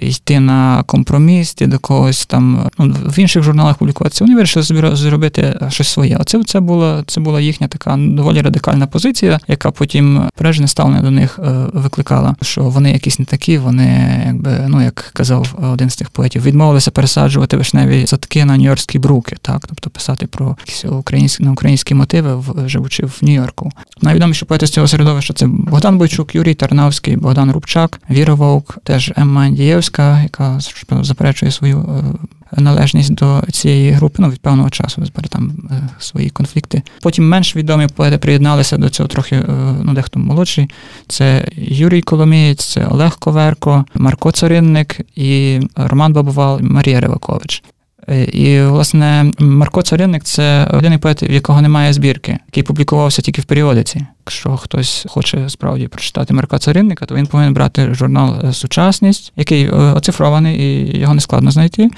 йти 0.01 0.39
на 0.39 0.83
компроміс, 0.83 1.55
до 1.61 1.79
когось 1.79 2.25
там 2.25 2.69
ну, 2.79 2.95
в 3.05 3.19
інших 3.19 3.43
журналах 3.43 3.77
публікуватися. 3.77 4.23
Вони 4.25 4.35
вирішили 4.35 4.95
зробити 4.95 5.56
щось 5.69 5.87
своє. 5.87 6.17
Оце 6.17 6.43
це 6.43 6.59
була 6.59 7.03
це 7.07 7.21
була 7.21 7.41
їхня 7.41 7.67
така 7.67 7.97
доволі 7.97 8.41
радикальна 8.41 8.87
позиція, 8.87 9.39
яка 9.47 9.71
потім 9.71 10.29
прежне 10.35 10.67
ставлення 10.67 11.01
до 11.01 11.11
них 11.11 11.39
е, 11.39 11.65
викликала, 11.73 12.35
що 12.41 12.63
вони 12.63 12.91
якісь 12.91 13.19
не 13.19 13.25
такі, 13.25 13.57
вони 13.57 14.23
якби 14.25 14.65
ну 14.67 14.81
як 14.83 15.09
казав 15.13 15.55
один 15.73 15.89
з 15.89 15.95
тих 15.95 16.09
поетів, 16.09 16.43
відмовилися 16.43 16.91
пересаджувати 16.91 17.57
вишневі 17.57 18.07
садки 18.07 18.45
на 18.45 18.57
нью-йоркські 18.57 18.99
бруки, 18.99 19.35
так 19.41 19.67
тобто 19.67 19.89
писати 19.89 20.27
про 20.27 20.55
якісь 20.59 20.85
українські 20.85 21.43
на 21.43 21.51
українські 21.51 21.93
мотиви, 21.93 22.43
живучи 22.65 23.05
в 23.05 23.19
Нью-Йорку. 23.21 23.71
Найвідоміші 24.01 24.45
поети 24.45 24.67
з 24.67 24.71
цього 24.71 24.87
середовища 24.87 25.33
це 25.33 25.47
Богдан 25.47 25.97
Бойчук, 25.97 26.35
Юрій 26.35 26.53
Тарнавський, 26.53 27.15
Богдан 27.15 27.51
Рубчак, 27.51 27.99
Віра 28.09 28.33
Вовк, 28.33 28.77
теж 28.83 29.13
Емма 29.15 29.41
Андієвська, 29.41 30.21
яка 30.21 30.59
заперечує 31.01 31.51
свою 31.51 31.77
е, 31.77 32.27
належність 32.57 33.13
до 33.13 33.43
цієї 33.51 33.91
групи. 33.91 34.15
Ну 34.19 34.29
від 34.29 34.41
певного 34.41 34.69
часу 34.69 35.03
там 35.29 35.69
е, 35.71 35.89
свої 35.99 36.29
конфлікти. 36.29 36.81
Потім 37.01 37.29
менш 37.29 37.55
відомі 37.55 37.87
поети 37.87 38.17
приєдналися 38.17 38.77
до 38.77 38.89
цього 38.89 39.09
трохи, 39.09 39.35
е, 39.35 39.43
ну 39.83 39.93
дехто 39.93 40.19
молодший. 40.19 40.69
Це 41.07 41.47
Юрій 41.55 42.01
Коломієць, 42.01 42.65
це 42.65 42.85
Олег 42.85 43.19
Коверко, 43.19 43.85
Марко 43.93 44.31
Царинник 44.31 45.01
і 45.15 45.59
Роман 45.75 46.13
Бабувал, 46.13 46.59
Марія 46.61 46.99
Ривакович. 46.99 47.63
Е, 48.09 48.23
і, 48.23 48.61
власне, 48.61 49.31
Марко 49.39 49.81
Царинник 49.81 50.23
це 50.23 50.71
єдиний 50.73 50.97
поет, 50.97 51.23
в 51.23 51.31
якого 51.31 51.61
немає 51.61 51.93
збірки, 51.93 52.37
який 52.47 52.63
публікувався 52.63 53.21
тільки 53.21 53.41
в 53.41 53.45
періодиці. 53.45 54.05
Якщо 54.25 54.57
хтось 54.57 55.05
хоче 55.09 55.49
справді 55.49 55.87
прочитати 55.87 56.33
Марка 56.33 56.59
Царинника, 56.59 57.05
то 57.05 57.15
він 57.15 57.27
повинен 57.27 57.53
брати 57.53 57.93
журнал 57.93 58.53
Сучасність, 58.53 59.33
який 59.35 59.69
оцифрований 59.69 60.59
і 60.59 60.99
його 60.99 61.13
не 61.13 61.21
складно 61.21 61.51
знайти. 61.51 61.89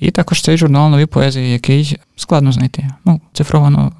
І 0.00 0.10
також 0.10 0.42
цей 0.42 0.56
журнал 0.56 0.90
нові 0.90 1.06
поезії, 1.06 1.52
який 1.52 1.96
складно 2.16 2.52
знайти. 2.52 2.90
Ну, 3.04 3.20
цифровано 3.32 3.92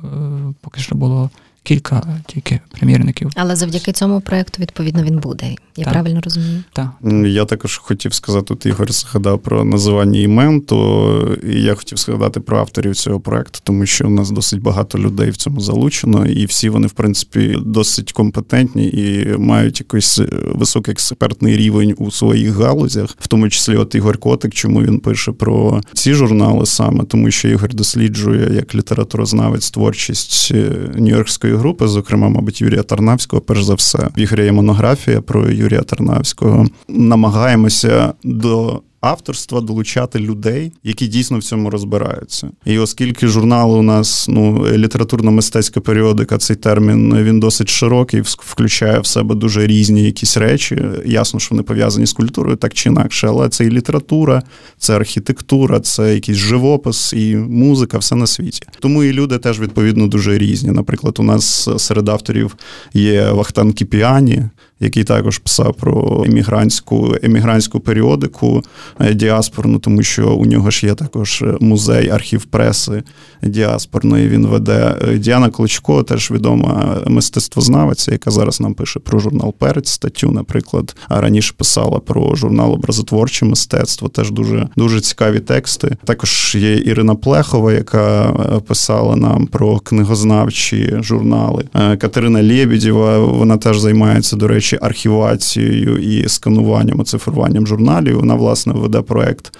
поки 0.61 0.81
що 0.81 0.95
було 0.95 1.31
кілька 1.62 2.23
тільки 2.27 2.61
примірників. 2.71 3.31
Але 3.37 3.57
завдяки 3.57 3.93
цьому 3.93 4.21
проекту, 4.21 4.62
відповідно, 4.62 5.03
він 5.03 5.19
буде. 5.19 5.55
Я 5.77 5.85
так. 5.85 5.93
правильно 5.93 6.21
розумію? 6.25 6.62
Так. 6.73 6.91
Я 7.27 7.45
також 7.45 7.77
хотів 7.77 8.15
сказати, 8.15 8.55
от 8.55 8.67
Ігор 8.67 8.93
згадав 8.93 9.38
про 9.38 9.65
називання 9.65 10.21
імен, 10.21 10.61
то 10.61 11.38
я 11.45 11.75
хотів 11.75 11.99
згадати 11.99 12.41
про 12.41 12.59
авторів 12.59 12.97
цього 12.97 13.21
проекту, 13.21 13.61
тому 13.62 13.87
що 13.87 14.07
у 14.07 14.11
нас 14.11 14.31
досить 14.31 14.62
багато 14.62 14.99
людей 14.99 15.31
в 15.31 15.37
цьому 15.37 15.61
залучено, 15.61 16.27
і 16.27 16.47
всі 16.47 16.69
вони, 16.69 16.87
в 16.87 16.93
принципі, 16.93 17.57
досить 17.67 18.12
компетентні 18.12 18.87
і 18.87 19.37
мають 19.38 19.81
якийсь 19.81 20.21
високий 20.55 20.93
експертний 20.93 21.57
рівень 21.57 21.95
у 21.99 22.11
своїх 22.11 22.55
галузях, 22.55 23.17
в 23.21 23.27
тому 23.27 23.49
числі 23.49 23.77
от 23.77 23.95
Ігор 23.95 24.19
Котик, 24.19 24.55
чому 24.55 24.83
він 24.83 25.00
пише 25.00 25.33
про 25.33 25.81
ці 25.95 26.15
журнали 26.15 26.67
саме, 26.67 27.05
тому 27.05 27.31
що 27.31 27.49
Ігор 27.49 27.75
досліджує 27.75 28.55
як 28.55 28.75
літературознавець 28.75 29.71
творчість 29.71 30.53
Нью-Йоркської 30.55 31.48
групи, 31.57 31.88
зокрема, 31.88 32.28
мабуть, 32.28 32.61
Юрія 32.61 32.83
Тарнавського, 32.83 33.43
перш 33.43 33.62
за 33.62 33.75
все. 33.75 33.99
В 34.17 34.19
ігрі 34.19 34.45
є 34.45 34.52
монографія 34.52 35.21
про 35.21 35.50
Юрія 35.50 35.81
Тарнавського. 35.81 36.67
Намагаємося 36.88 38.12
до 38.25 38.83
авторства 39.00 39.61
долучати 39.61 40.19
людей, 40.19 40.73
які 40.85 41.07
дійсно 41.07 41.38
в 41.38 41.43
цьому 41.43 41.71
розбираються. 41.71 42.50
І 42.64 42.78
оскільки 42.78 43.26
журнал 43.26 43.78
у 43.78 43.83
нас 43.83 44.26
ну 44.28 44.67
літературно-мистецька 44.76 45.81
періодика, 45.81 46.38
цей 46.38 46.57
термін 46.57 47.17
він 47.23 47.40
досить 47.40 47.69
широкий, 47.69 48.21
включає 48.21 49.00
в 49.00 49.07
себе 49.07 49.35
дуже 49.35 49.67
різні 49.67 50.02
якісь 50.02 50.37
речі. 50.37 50.83
Ясно, 51.07 51.40
що 51.40 51.49
вони 51.50 51.62
пов'язані 51.62 52.07
з 52.07 52.12
культурою, 52.12 52.57
так 52.57 52.75
чи 52.75 52.88
інакше, 52.88 53.26
але 53.26 53.49
це 53.49 53.64
і 53.64 53.71
література, 53.71 54.43
це 54.78 54.97
архітектура, 54.97 55.81
це 55.81 56.14
якийсь 56.14 56.38
живопис 56.38 57.12
і 57.12 57.37
музика, 57.37 57.99
все 57.99 58.17
на 58.17 58.26
світі. 58.26 58.62
Тому 58.81 59.05
і 59.05 59.12
люди 59.12 59.38
теж 59.38 59.61
відповідно 59.61 60.07
дуже 60.07 60.38
різні. 60.38 60.71
Наприклад, 60.71 61.17
у 61.19 61.23
нас 61.23 61.69
серед 61.78 62.09
авторів 62.09 62.57
є 62.95 63.31
Вахтан 63.31 63.73
Кіпіані, 63.73 64.45
який 64.80 65.04
також 65.04 65.38
писав 65.38 65.75
про 65.75 66.25
емігрантську 66.26 67.14
емігрантську 67.23 67.80
періодику 67.80 68.62
е, 69.00 69.14
діаспорну, 69.14 69.78
тому 69.78 70.02
що 70.02 70.30
у 70.30 70.47
нього 70.47 70.70
ж 70.70 70.87
є 70.87 70.94
також 70.94 71.44
музей 71.61 72.11
архів 72.11 72.44
преси 72.44 73.02
діаспорної. 73.42 74.28
Він 74.28 74.47
веде 74.47 74.97
е, 75.02 75.18
Діана 75.18 75.50
Кличко, 75.50 76.02
теж 76.02 76.30
відома 76.30 76.97
мистецтвознавиця, 77.06 78.12
яка 78.12 78.30
зараз 78.30 78.61
нам 78.61 78.75
пише 78.75 79.00
про 79.00 79.18
журнал 79.18 79.54
Перець 79.58 79.90
статтю, 79.90 80.30
наприклад, 80.30 80.97
а 81.08 81.20
раніше 81.20 81.54
писала 81.56 81.99
про 81.99 82.35
журнал 82.35 82.73
Образотворче 82.73 83.44
мистецтво. 83.44 84.08
Теж 84.08 84.30
дуже 84.30 84.68
дуже 84.76 85.00
цікаві 85.00 85.40
тексти. 85.40 85.97
Також 86.04 86.56
є 86.61 86.76
Ірина 86.76 87.14
Плехова, 87.14 87.73
яка 87.73 88.30
е, 88.30 88.61
писала 88.61 89.16
нам 89.16 89.47
про 89.47 89.78
книгознавчі 89.78 90.97
журнали. 91.00 91.64
Катерина 91.73 92.42
Лєбідєва, 92.42 93.18
вона 93.18 93.56
теж 93.56 93.78
займається, 93.78 94.37
до 94.37 94.49
речі 94.49 94.68
речі, 94.73 94.79
архівацією 94.83 95.99
і 95.99 96.29
скануванням, 96.29 97.01
оцифруванням 97.01 97.67
журналів. 97.67 98.17
Вона 98.17 98.35
власне 98.35 98.73
веде 98.73 99.03
проект 99.03 99.53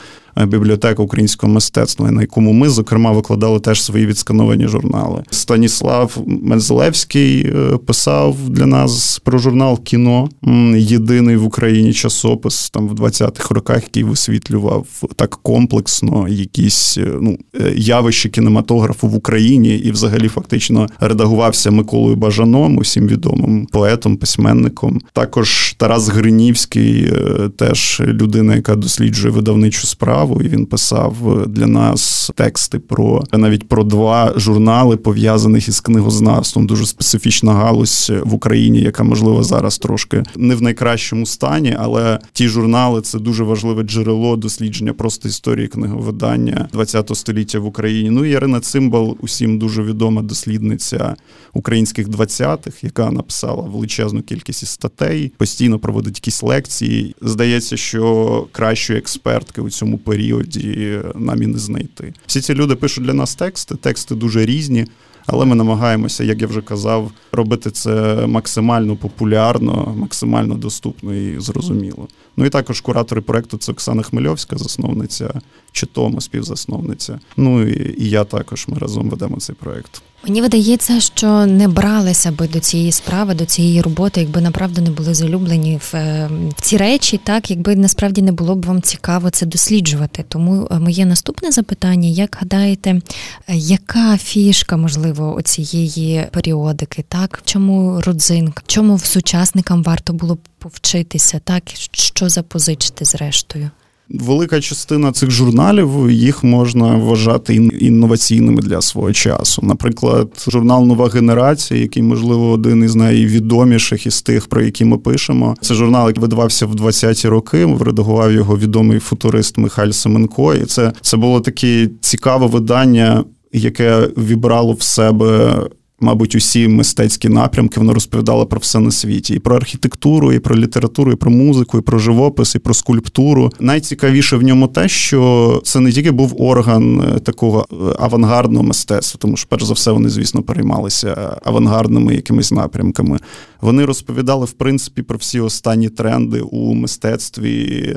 бібліотека 0.47 1.03
українського 1.03 1.53
мистецтва, 1.53 2.11
на 2.11 2.21
якому 2.21 2.53
ми, 2.53 2.69
зокрема, 2.69 3.13
викладали 3.13 3.61
теж 3.61 3.83
свої 3.83 4.07
відскановані 4.07 4.69
журнали. 4.69 5.23
Станіслав 5.31 6.19
Мензелевський 6.27 7.41
е, 7.47 7.77
писав 7.87 8.37
для 8.49 8.67
нас 8.67 9.21
про 9.25 9.39
журнал 9.39 9.83
кіно, 9.83 10.29
єдиний 10.77 11.37
в 11.37 11.45
Україні 11.45 11.93
часопис 11.93 12.71
там 12.71 12.89
в 12.89 12.93
20-х 12.93 13.55
роках, 13.55 13.83
який 13.83 14.03
висвітлював 14.03 14.87
так 15.17 15.39
комплексно 15.43 16.29
якісь 16.29 16.99
е, 16.99 17.13
ну, 17.21 17.39
явища 17.77 18.29
кінематографу 18.29 19.09
в 19.09 19.15
Україні 19.15 19.77
і, 19.77 19.91
взагалі, 19.91 20.29
фактично 20.29 20.87
редагувався 21.01 21.71
Миколою 21.71 22.17
Бажаном, 22.17 22.77
усім 22.77 23.07
відомим 23.07 23.67
поетом, 23.67 24.17
письменником. 24.17 25.01
Також 25.13 25.75
Тарас 25.79 26.09
Гринівський, 26.09 27.13
теж 27.57 28.03
людина, 28.05 28.57
яка 28.57 28.77
досліджує 28.77 29.35
видавничу 29.35 29.87
справу 29.87 30.28
справу, 30.29 30.43
і 30.43 30.49
він 30.49 30.67
писав 30.67 31.43
е, 31.43 31.47
для 31.47 31.67
нас 31.67 32.31
тексти 32.35 32.79
про 32.79 33.25
навіть 33.33 33.69
про 33.69 33.85
два 33.85 34.33
журнали, 34.37 34.97
пов'язаних 34.97 35.69
із 35.69 35.81
книгознавством. 35.81 36.67
Дуже 36.67 36.87
специфічна 36.87 37.53
галузь 37.53 38.13
в 38.25 38.35
Україні, 38.35 38.81
яка 38.81 39.03
можливо 39.03 39.43
зараз 39.43 39.79
трошки 39.79 40.23
не 40.37 40.55
в 40.55 40.63
найкращому 40.63 41.27
стані, 41.27 41.77
але 41.79 42.19
ті 42.33 42.49
журнали 42.49 43.01
це 43.01 43.19
дуже 43.19 43.45
важливе 43.45 43.83
джерело 43.83 44.37
дослідження 44.37 44.93
просто 44.93 45.29
історії 45.29 45.69
книговидання 45.69 46.69
ХХ 46.75 47.15
століття 47.15 47.59
в 47.59 47.67
Україні. 47.67 48.11
Ну 48.11 48.25
і 48.25 48.31
Ярина 48.31 48.61
Цимбал, 48.61 49.17
усім 49.21 49.59
дуже 49.59 49.83
відома 49.83 50.23
дослідниця 50.23 51.17
українських 51.53 52.09
20-х, 52.09 52.85
яка 52.85 53.11
написала 53.11 53.63
величезну 53.63 54.23
кількість 54.23 54.67
статей, 54.67 55.33
постійно 55.37 55.79
проводить 55.79 56.17
якісь 56.17 56.43
лекції. 56.43 57.15
Здається, 57.23 57.77
що 57.77 58.47
кращої 58.53 58.99
експертки 58.99 59.61
у 59.61 59.71
цьому 59.71 59.99
періоді 60.09 61.01
нам 61.15 61.43
і 61.43 61.47
не 61.47 61.59
знайти. 61.59 62.15
Всі 62.27 62.41
ці 62.41 62.55
люди 62.55 62.75
пишуть 62.75 63.05
для 63.05 63.15
нас 63.15 63.35
тексти, 63.35 63.75
тексти 63.75 64.15
дуже 64.15 64.47
різні. 64.47 64.87
Але 65.27 65.45
ми 65.45 65.55
намагаємося, 65.55 66.25
як 66.25 66.41
я 66.41 66.47
вже 66.47 66.61
казав, 66.61 67.11
робити 67.33 67.71
це 67.71 68.27
максимально 68.27 68.97
популярно, 68.97 69.95
максимально 69.99 70.55
доступно 70.55 71.15
і 71.15 71.41
зрозуміло. 71.41 72.09
Ну 72.39 72.47
і 72.47 72.51
також 72.51 72.81
куратори 72.81 73.21
проекту 73.21 73.59
це 73.59 73.73
Оксана 73.73 74.03
Хмельовська, 74.03 74.59
засновниця 74.59 75.41
чи 75.73 75.87
Тома, 75.87 76.21
співзасновниця. 76.21 77.19
Ну 77.37 77.69
і, 77.69 78.05
і 78.05 78.11
я 78.11 78.25
також. 78.25 78.65
Ми 78.69 78.79
разом 78.79 79.11
ведемо 79.11 79.37
цей 79.37 79.57
проект. 79.57 80.03
Мені 80.25 80.41
видається, 80.41 81.01
що 81.01 81.47
не 81.47 81.69
бралися 81.69 82.31
би 82.31 82.49
до 82.49 82.61
цієї 82.61 82.93
справи, 82.93 83.35
до 83.35 83.45
цієї 83.45 83.83
роботи, 83.83 84.21
якби 84.21 84.41
направду 84.41 84.83
не 84.83 84.91
були 84.91 85.15
залюблені 85.15 85.77
в, 85.77 85.97
е, 85.97 86.31
в 86.57 86.61
ці 86.61 86.77
речі, 86.77 87.21
так 87.25 87.51
якби 87.51 87.77
насправді 87.77 88.23
не 88.23 88.33
було 88.33 88.55
б 88.55 88.67
вам 88.67 88.83
цікаво 88.83 89.31
це 89.31 89.47
досліджувати. 89.47 90.25
Тому 90.29 90.69
е, 90.71 90.79
моє 90.79 91.07
наступне 91.07 91.51
запитання: 91.53 92.09
як 92.09 92.37
гадаєте, 92.41 93.01
яка 93.49 94.17
фішка 94.17 94.77
можливо? 94.77 95.35
оцієї 95.35 96.27
періодики, 96.33 97.05
так 97.09 97.41
в 97.43 97.51
чому 97.51 98.01
родзинка, 98.01 98.63
в 98.67 98.73
чому 98.73 98.99
сучасникам 98.99 99.83
варто 99.83 100.13
було 100.13 100.35
б 100.35 100.39
повчитися, 100.59 101.41
так 101.45 101.63
що 101.93 102.29
запозичити 102.29 103.05
зрештою. 103.05 103.71
Велика 104.11 104.61
частина 104.61 105.13
цих 105.13 105.31
журналів 105.31 106.11
їх 106.11 106.45
можна 106.45 106.97
вважати 106.97 107.55
інноваційними 107.55 108.63
для 108.63 108.81
свого 108.81 109.13
часу. 109.13 109.63
Наприклад, 109.65 110.47
журнал 110.49 110.87
Нова 110.87 111.09
генерація, 111.09 111.81
який, 111.81 112.03
можливо, 112.03 112.51
один 112.51 112.85
із 112.85 112.95
найвідоміших 112.95 114.07
із 114.07 114.23
тих, 114.23 114.47
про 114.47 114.63
які 114.63 114.85
ми 114.85 114.99
пишемо. 114.99 115.57
Це 115.61 115.75
журнал, 115.75 116.07
який 116.07 116.21
видавався 116.21 116.67
в 116.67 116.75
20-ті 116.75 117.29
роки. 117.29 117.77
Редагував 117.81 118.33
його 118.33 118.59
відомий 118.59 118.99
футурист 118.99 119.59
Михайль 119.59 119.91
Семенко. 119.91 120.55
І 120.55 120.65
це, 120.65 120.93
це 121.01 121.17
було 121.17 121.41
таке 121.41 121.89
цікаве 122.01 122.47
видання. 122.47 123.25
Яке 123.53 124.09
вібрало 124.17 124.73
в 124.73 124.83
себе 124.83 125.57
мабуть, 126.01 126.35
усі 126.35 126.69
мистецькі 126.69 127.29
напрямки 127.29 127.81
вона 127.81 127.93
розповідала 127.93 128.45
про 128.45 128.61
все 128.61 128.81
на 128.81 128.91
світі: 128.91 129.35
і 129.35 129.39
про 129.39 129.57
архітектуру, 129.57 130.33
і 130.33 130.39
про 130.39 130.57
літературу, 130.57 131.13
і 131.13 131.17
про 131.17 131.31
музику, 131.31 131.79
і 131.79 131.81
про 131.81 131.99
живопис, 131.99 132.55
і 132.55 132.59
про 132.59 132.75
скульптуру. 132.75 133.51
Найцікавіше 133.61 134.37
в 134.37 134.43
ньому 134.43 134.69
те, 134.69 134.89
що 134.89 135.61
це 135.65 135.81
не 135.81 135.93
тільки 135.93 136.11
був 136.11 136.43
орган 136.43 137.01
е, 137.01 137.21
такого 137.21 137.67
е, 137.73 137.75
авангардного 137.99 138.65
мистецтва, 138.65 139.19
тому 139.23 139.37
що, 139.37 139.49
перш 139.49 139.65
за 139.65 139.75
все, 139.75 139.91
вони, 139.91 140.09
звісно, 140.09 140.43
переймалися 140.43 141.37
авангардними 141.45 142.15
якимись 142.15 142.53
напрямками. 142.53 143.19
Вони 143.61 143.85
розповідали, 143.85 144.47
в 144.47 144.53
принципі, 144.53 145.03
про 145.03 145.19
всі 145.19 145.41
останні 145.41 145.89
тренди 145.89 146.41
у 146.41 146.75
мистецтві 146.75 147.97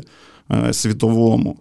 е, 0.51 0.73
світовому. 0.73 1.57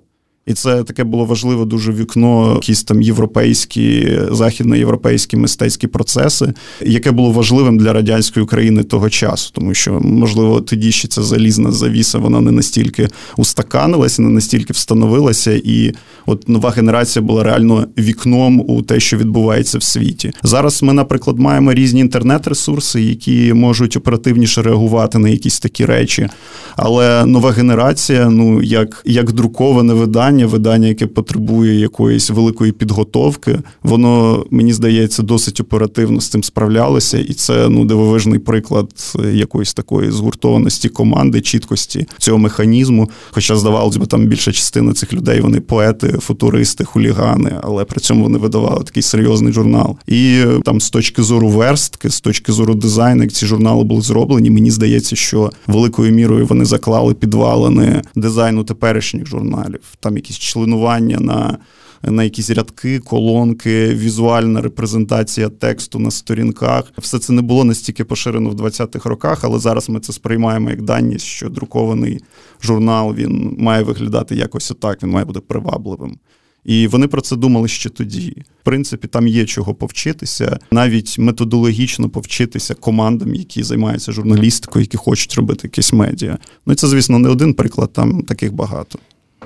І 0.47 0.53
це 0.55 0.83
таке 0.83 1.05
було 1.05 1.25
важливе 1.25 1.65
дуже 1.65 1.93
вікно, 1.93 2.53
якісь 2.55 2.83
там 2.83 3.03
європейські, 3.03 4.19
західноєвропейські 4.31 5.37
мистецькі 5.37 5.87
процеси, 5.87 6.53
яке 6.81 7.11
було 7.11 7.31
важливим 7.31 7.79
для 7.79 7.93
радянської 7.93 8.45
України 8.45 8.83
того 8.83 9.11
часу, 9.11 9.51
тому 9.55 9.75
що, 9.75 10.01
можливо, 10.01 10.61
тоді 10.61 10.93
ще 10.93 11.09
ця 11.09 11.23
залізна 11.23 11.73
завіса 11.73 12.19
вона 12.19 12.41
не 12.41 12.51
настільки 12.51 13.09
устаканилася, 13.37 14.23
не 14.23 14.29
настільки 14.29 14.73
встановилася, 14.73 15.53
і 15.65 15.93
от 16.27 16.49
нова 16.49 16.71
генерація 16.71 17.23
була 17.23 17.43
реально 17.43 17.87
вікном 17.99 18.61
у 18.71 18.83
те, 18.83 19.01
що 19.01 19.17
відбувається 19.17 19.79
в 19.79 19.83
світі. 19.83 20.33
Зараз 20.43 20.83
ми, 20.83 20.93
наприклад, 20.93 21.39
маємо 21.39 21.73
різні 21.75 22.01
інтернет-ресурси, 22.01 23.03
які 23.03 23.53
можуть 23.53 23.97
оперативніше 23.97 24.63
реагувати 24.63 25.19
на 25.19 25.29
якісь 25.29 25.61
такі 25.61 25.85
речі. 25.85 26.29
Але 26.77 27.27
нова 27.27 27.51
генерація, 27.51 28.29
ну 28.31 28.63
як, 28.63 29.03
як 29.05 29.33
друковане 29.33 29.95
видання 29.95 30.30
видання, 30.31 30.47
видання, 30.47 30.89
яке 30.89 31.07
потребує 31.07 31.81
якоїсь 31.81 32.31
великої 32.31 32.73
підготовки, 32.73 33.59
воно 33.83 34.45
мені 34.51 34.73
здається 34.73 35.23
досить 35.23 35.61
оперативно 35.61 36.21
з 36.21 36.29
цим 36.29 36.43
справлялося, 36.43 37.19
і 37.19 37.33
це 37.33 37.69
ну 37.69 37.85
дивовижний 37.85 38.39
приклад 38.39 39.17
якоїсь 39.33 39.75
такої 39.75 40.11
згуртованості 40.11 40.89
команди, 40.89 41.41
чіткості 41.41 42.07
цього 42.19 42.39
механізму. 42.39 43.11
Хоча 43.31 43.57
здавалось 43.57 43.97
би, 43.97 44.07
там 44.07 44.27
більша 44.27 44.53
частина 44.53 44.93
цих 44.93 45.13
людей 45.13 45.41
вони 45.41 45.61
поети, 45.61 46.09
футуристи, 46.09 46.85
хулігани, 46.85 47.53
але 47.63 47.85
при 47.85 48.01
цьому 48.01 48.23
вони 48.23 48.39
видавали 48.39 48.85
такий 48.85 49.03
серйозний 49.03 49.53
журнал. 49.53 49.97
І 50.07 50.45
там 50.65 50.81
з 50.81 50.91
точки 50.91 51.23
зору 51.23 51.49
верстки, 51.49 52.11
з 52.11 52.21
точки 52.21 52.53
зору 52.53 52.75
дизайну, 52.75 53.23
як 53.23 53.33
ці 53.33 53.47
журнали 53.47 53.85
були 53.85 54.03
зроблені, 54.03 54.51
мені 54.51 54.71
здається, 54.71 55.17
що 55.17 55.51
великою 55.67 56.13
мірою 56.13 56.47
вони 56.47 56.65
заклали 56.65 57.15
підвалини 57.15 58.03
дизайну 58.17 58.65
теперішніх 58.65 59.27
журналів. 59.27 59.81
Там 60.01 60.17
якісь 60.21 60.39
членування 60.39 61.19
на 61.21 61.59
на 62.03 62.25
якісь 62.25 62.51
рядки, 62.51 62.99
колонки, 62.99 63.95
візуальна 63.95 64.61
репрезентація 64.61 65.49
тексту 65.49 65.99
на 65.99 66.11
сторінках. 66.11 66.93
Все 66.99 67.19
це 67.19 67.33
не 67.33 67.43
було 67.43 67.65
настільки 67.65 68.05
поширено 68.05 68.51
в 68.51 68.55
20-х 68.55 69.09
роках, 69.09 69.45
але 69.45 69.59
зараз 69.59 69.89
ми 69.89 70.01
це 70.01 70.13
сприймаємо 70.13 70.71
як 70.71 70.83
даність, 70.83 71.27
що 71.27 71.49
друкований 71.49 72.21
журнал 72.63 73.15
він 73.15 73.57
має 73.59 73.83
виглядати 73.83 74.35
якось 74.35 74.71
отак, 74.71 75.03
він 75.03 75.11
має 75.11 75.25
бути 75.25 75.41
привабливим. 75.41 76.19
І 76.65 76.87
вони 76.87 77.07
про 77.07 77.21
це 77.21 77.37
думали 77.37 77.69
ще 77.69 77.89
тоді. 77.89 78.43
В 78.61 78.65
принципі, 78.65 79.09
там 79.09 79.29
є 79.29 79.45
чого 79.47 79.75
повчитися, 79.75 80.59
навіть 80.71 81.19
методологічно 81.19 82.09
повчитися 82.09 82.75
командам, 82.75 83.35
які 83.35 83.63
займаються 83.63 84.13
журналістикою, 84.13 84.83
які 84.83 84.97
хочуть 84.97 85.35
робити 85.35 85.61
якісь 85.65 85.93
медіа. 85.93 86.39
Ну 86.67 86.73
і 86.73 86.77
це, 86.77 86.89
звісно, 86.89 87.19
не 87.19 87.29
один 87.29 87.55
приклад, 87.55 87.93
там 87.93 88.23
таких 88.23 88.53
багато. 88.53 88.99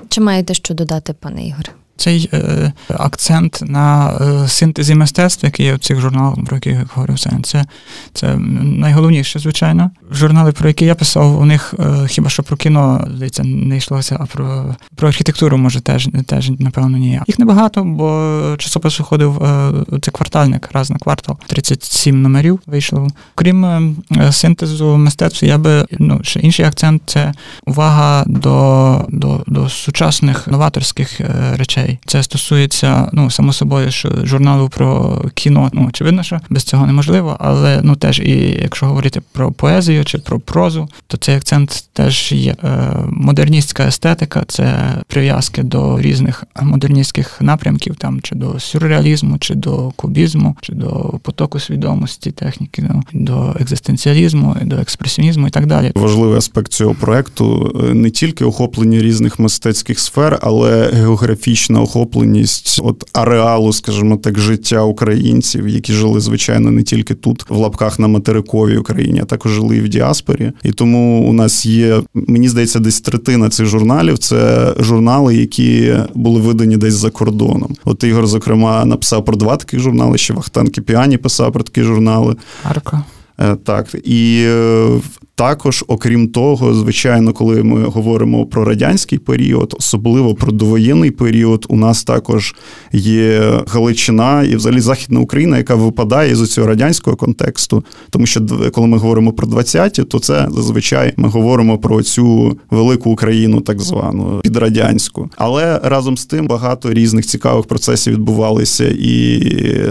Чи 0.09 0.21
маєте 0.21 0.53
що 0.53 0.73
додати, 0.73 1.13
пане 1.13 1.47
Ігор? 1.47 1.71
Цей 1.97 2.29
е, 2.33 2.73
акцент 2.89 3.63
на 3.65 4.17
е, 4.21 4.47
синтезі 4.47 4.95
мистецтва, 4.95 5.47
який 5.47 5.65
є 5.65 5.75
в 5.75 5.79
цих 5.79 5.99
журналах, 5.99 6.45
про 6.45 6.57
які 6.57 6.69
я 6.69 6.85
говорив, 6.93 7.19
це 7.43 7.65
це 8.13 8.35
найголовніше, 8.35 9.39
звичайно. 9.39 9.91
Журнали, 10.11 10.51
про 10.51 10.67
які 10.67 10.85
я 10.85 10.95
писав, 10.95 11.39
у 11.41 11.45
них 11.45 11.73
е, 11.79 12.07
хіба 12.07 12.29
що 12.29 12.43
про 12.43 12.57
кіно 12.57 13.07
здається, 13.15 13.43
не 13.43 13.77
йшлося, 13.77 14.17
а 14.19 14.25
про 14.25 14.75
про 14.95 15.07
архітектуру, 15.07 15.57
може, 15.57 15.81
теж 15.81 16.09
теж 16.25 16.49
напевно 16.59 16.97
ні. 16.97 17.21
Їх 17.27 17.39
небагато, 17.39 17.83
бо 17.83 18.55
часопис 18.57 18.99
виходив 18.99 19.43
е, 19.43 19.71
це 20.01 20.11
квартальник, 20.11 20.69
раз 20.73 20.89
на 20.89 20.97
квартал. 20.97 21.37
37 21.47 22.21
номерів 22.21 22.59
вийшло. 22.65 23.07
Крім 23.35 23.65
е, 23.65 24.31
синтезу 24.31 24.97
мистецтва, 24.97 25.47
я 25.47 25.57
би 25.57 25.85
ну 25.91 26.19
ще 26.23 26.39
інший 26.39 26.65
акцент 26.65 27.01
це 27.05 27.33
увага 27.65 28.23
до, 28.27 29.05
до, 29.09 29.43
до 29.47 29.69
сучасних 29.69 30.47
новаторських 30.47 31.21
е, 31.21 31.53
речей 31.55 31.84
речей. 31.85 31.99
Це 32.05 32.23
стосується, 32.23 33.09
ну 33.13 33.31
само 33.31 33.53
собою, 33.53 33.91
що 33.91 34.11
журналу 34.23 34.69
про 34.69 35.21
кіно. 35.33 35.69
Ну 35.73 35.87
очевидно, 35.87 36.23
що 36.23 36.39
без 36.49 36.63
цього 36.63 36.87
неможливо, 36.87 37.37
але 37.39 37.79
ну 37.83 37.95
теж 37.95 38.19
і 38.19 38.59
якщо 38.61 38.85
говорити 38.85 39.21
про 39.31 39.51
поезію 39.51 40.05
чи 40.05 40.17
про 40.17 40.39
прозу, 40.39 40.89
то 41.07 41.17
цей 41.17 41.35
акцент 41.35 41.89
теж 41.93 42.31
є 42.31 42.55
е, 42.63 42.67
модерністська 43.09 43.87
естетика, 43.87 44.43
це 44.47 44.75
прив'язки 45.07 45.63
до 45.63 46.01
різних 46.01 46.43
модерністських 46.61 47.41
напрямків, 47.41 47.95
там 47.95 48.21
чи 48.21 48.35
до 48.35 48.59
сюрреалізму, 48.59 49.37
чи 49.37 49.55
до 49.55 49.91
кубізму, 49.95 50.55
чи 50.61 50.73
до 50.73 51.19
потоку 51.23 51.59
свідомості, 51.59 52.31
техніки, 52.31 52.83
ну, 52.89 53.03
до 53.13 53.55
екзистенціалізму, 53.59 54.55
до 54.61 54.75
експресіонізму 54.75 55.47
і 55.47 55.49
так 55.49 55.65
далі. 55.65 55.91
Важливий 55.95 56.37
аспект 56.37 56.71
цього 56.71 56.93
проекту 56.93 57.75
е, 57.89 57.93
не 57.93 58.09
тільки 58.09 58.45
охоплення 58.45 58.99
різних 58.99 59.39
мистецьких 59.39 59.99
сфер, 59.99 60.39
але 60.41 60.89
географічна 60.93 61.74
географічна 61.75 61.81
охопленість 61.81 62.79
от 62.83 63.03
ареалу, 63.13 63.73
скажімо 63.73 64.17
так, 64.17 64.39
життя 64.39 64.83
українців, 64.83 65.67
які 65.67 65.93
жили 65.93 66.19
звичайно 66.19 66.71
не 66.71 66.83
тільки 66.83 67.13
тут, 67.13 67.45
в 67.49 67.55
лапках 67.55 67.99
на 67.99 68.07
материковій 68.07 68.77
Україні, 68.77 69.19
а 69.21 69.25
також 69.25 69.51
жили 69.51 69.77
і 69.77 69.81
в 69.81 69.89
діаспорі. 69.89 70.51
І 70.63 70.71
тому 70.71 71.29
у 71.29 71.33
нас 71.33 71.65
є, 71.65 72.01
мені 72.13 72.49
здається, 72.49 72.79
десь 72.79 73.01
третина 73.01 73.49
цих 73.49 73.65
журналів 73.65 74.17
це 74.17 74.73
журнали, 74.79 75.35
які 75.35 75.95
були 76.13 76.41
видані 76.41 76.77
десь 76.77 76.93
за 76.93 77.09
кордоном. 77.09 77.75
От 77.85 78.03
Ігор, 78.03 78.27
зокрема, 78.27 78.85
написав 78.85 79.25
про 79.25 79.35
два 79.35 79.57
таких 79.57 79.79
журнали, 79.79 80.17
ще 80.17 80.33
Вахтан 80.33 80.67
Кіпіані 80.67 81.17
писав 81.17 81.53
про 81.53 81.63
такі 81.63 81.83
журнали. 81.83 82.35
Арка. 82.63 83.03
Е, 83.39 83.55
так, 83.55 83.95
і 84.03 84.45
е, 84.47 84.99
також, 85.35 85.83
окрім 85.87 86.27
того, 86.27 86.73
звичайно, 86.73 87.33
коли 87.33 87.63
ми 87.63 87.83
говоримо 87.83 88.45
про 88.45 88.65
радянський 88.65 89.19
період, 89.19 89.75
особливо 89.77 90.35
про 90.35 90.51
довоєнний 90.51 91.11
період, 91.11 91.65
у 91.69 91.75
нас 91.75 92.03
також 92.03 92.55
є 92.93 93.53
Галичина 93.67 94.43
і 94.43 94.55
взагалі 94.55 94.79
Західна 94.79 95.19
Україна, 95.19 95.57
яка 95.57 95.75
випадає 95.75 96.35
з 96.35 96.47
цього 96.47 96.67
радянського 96.67 97.15
контексту. 97.15 97.83
Тому 98.09 98.25
що 98.25 98.41
коли 98.71 98.87
ми 98.87 98.97
говоримо 98.97 99.33
про 99.33 99.47
20-ті, 99.47 100.03
то 100.03 100.19
це 100.19 100.47
зазвичай 100.51 101.13
ми 101.17 101.29
говоримо 101.29 101.77
про 101.77 102.03
цю 102.03 102.57
велику 102.71 103.11
Україну, 103.11 103.61
так 103.61 103.81
звану 103.81 104.39
підрадянську. 104.43 105.29
Але 105.37 105.79
разом 105.83 106.17
з 106.17 106.25
тим 106.25 106.47
багато 106.47 106.93
різних 106.93 107.25
цікавих 107.25 107.65
процесів 107.65 108.13
відбувалися 108.13 108.85
і 108.99 109.39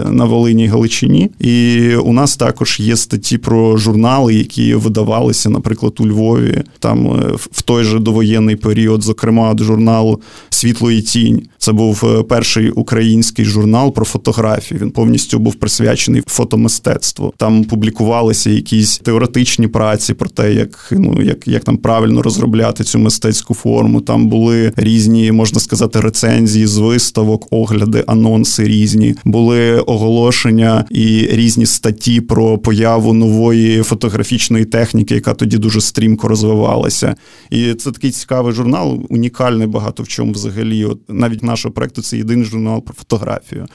на 0.09 0.25
Волині 0.25 0.63
і 0.63 0.67
Галичині. 0.67 1.31
І 1.39 1.95
у 1.95 2.13
нас 2.13 2.37
також 2.37 2.79
є 2.79 2.95
статті 2.95 3.34
про 3.37 3.77
журнали, 3.77 4.33
які 4.33 4.75
видавали 4.75 5.35
з'явилися, 5.35 5.49
наприклад, 5.49 5.93
у 5.99 6.07
Львові, 6.07 6.63
там 6.79 7.07
е, 7.07 7.35
в 7.51 7.61
той 7.61 7.83
же 7.83 7.99
довоєнний 7.99 8.55
період, 8.55 9.03
зокрема 9.03 9.53
до 9.53 9.63
журналу 9.63 10.21
Світло 10.49 10.91
і 10.91 11.01
тінь. 11.01 11.47
Це 11.57 11.71
був 11.71 12.03
е, 12.05 12.23
перший 12.23 12.69
український 12.69 13.45
журнал 13.45 13.93
про 13.93 14.05
фотографію. 14.05 14.79
Він 14.81 14.91
повністю 14.91 15.39
був 15.39 15.55
присвячений 15.55 16.21
фотомистецтву. 16.27 17.33
Там 17.37 17.63
публікувалися 17.63 18.49
якісь 18.49 18.97
теоретичні 18.97 19.67
праці 19.67 20.13
про 20.13 20.29
те, 20.29 20.53
як 20.53 20.87
ну 20.91 21.21
як, 21.21 21.47
як 21.47 21.63
там 21.63 21.77
правильно 21.77 22.21
розробляти 22.21 22.83
цю 22.83 22.99
мистецьку 22.99 23.53
форму. 23.53 24.01
Там 24.01 24.27
були 24.27 24.71
різні, 24.75 25.31
можна 25.31 25.59
сказати, 25.59 25.99
рецензії 25.99 26.67
з 26.67 26.77
виставок, 26.77 27.47
огляди, 27.51 28.03
анонси 28.07 28.63
різні. 28.63 29.15
Були 29.25 29.79
оголошення 29.79 30.85
і 30.89 31.27
різні 31.31 31.65
статті 31.65 32.21
про 32.21 32.57
появу 32.57 33.13
нової 33.25 33.83
фотографічної 33.83 34.65
техніки, 34.65 35.15
яка 35.15 35.33
тоді 35.33 35.57
дуже 35.57 35.81
стрімко 35.81 36.27
розвивалася. 36.27 37.15
І 37.49 37.73
це 37.73 37.91
такий 37.91 38.11
цікавий 38.11 38.53
журнал, 38.53 39.05
унікальний 39.09 39.67
багато 39.67 40.03
в 40.03 40.07
чому 40.07 40.31
взагалі. 40.31 40.85
От 40.85 40.99
навіть 41.09 41.43
нашого 41.43 41.73
проекту 41.73 42.01
це 42.01 42.17
єдиний 42.17 42.45
журнал 42.45 42.81
про 42.81 42.93
фотографію. 42.93 43.67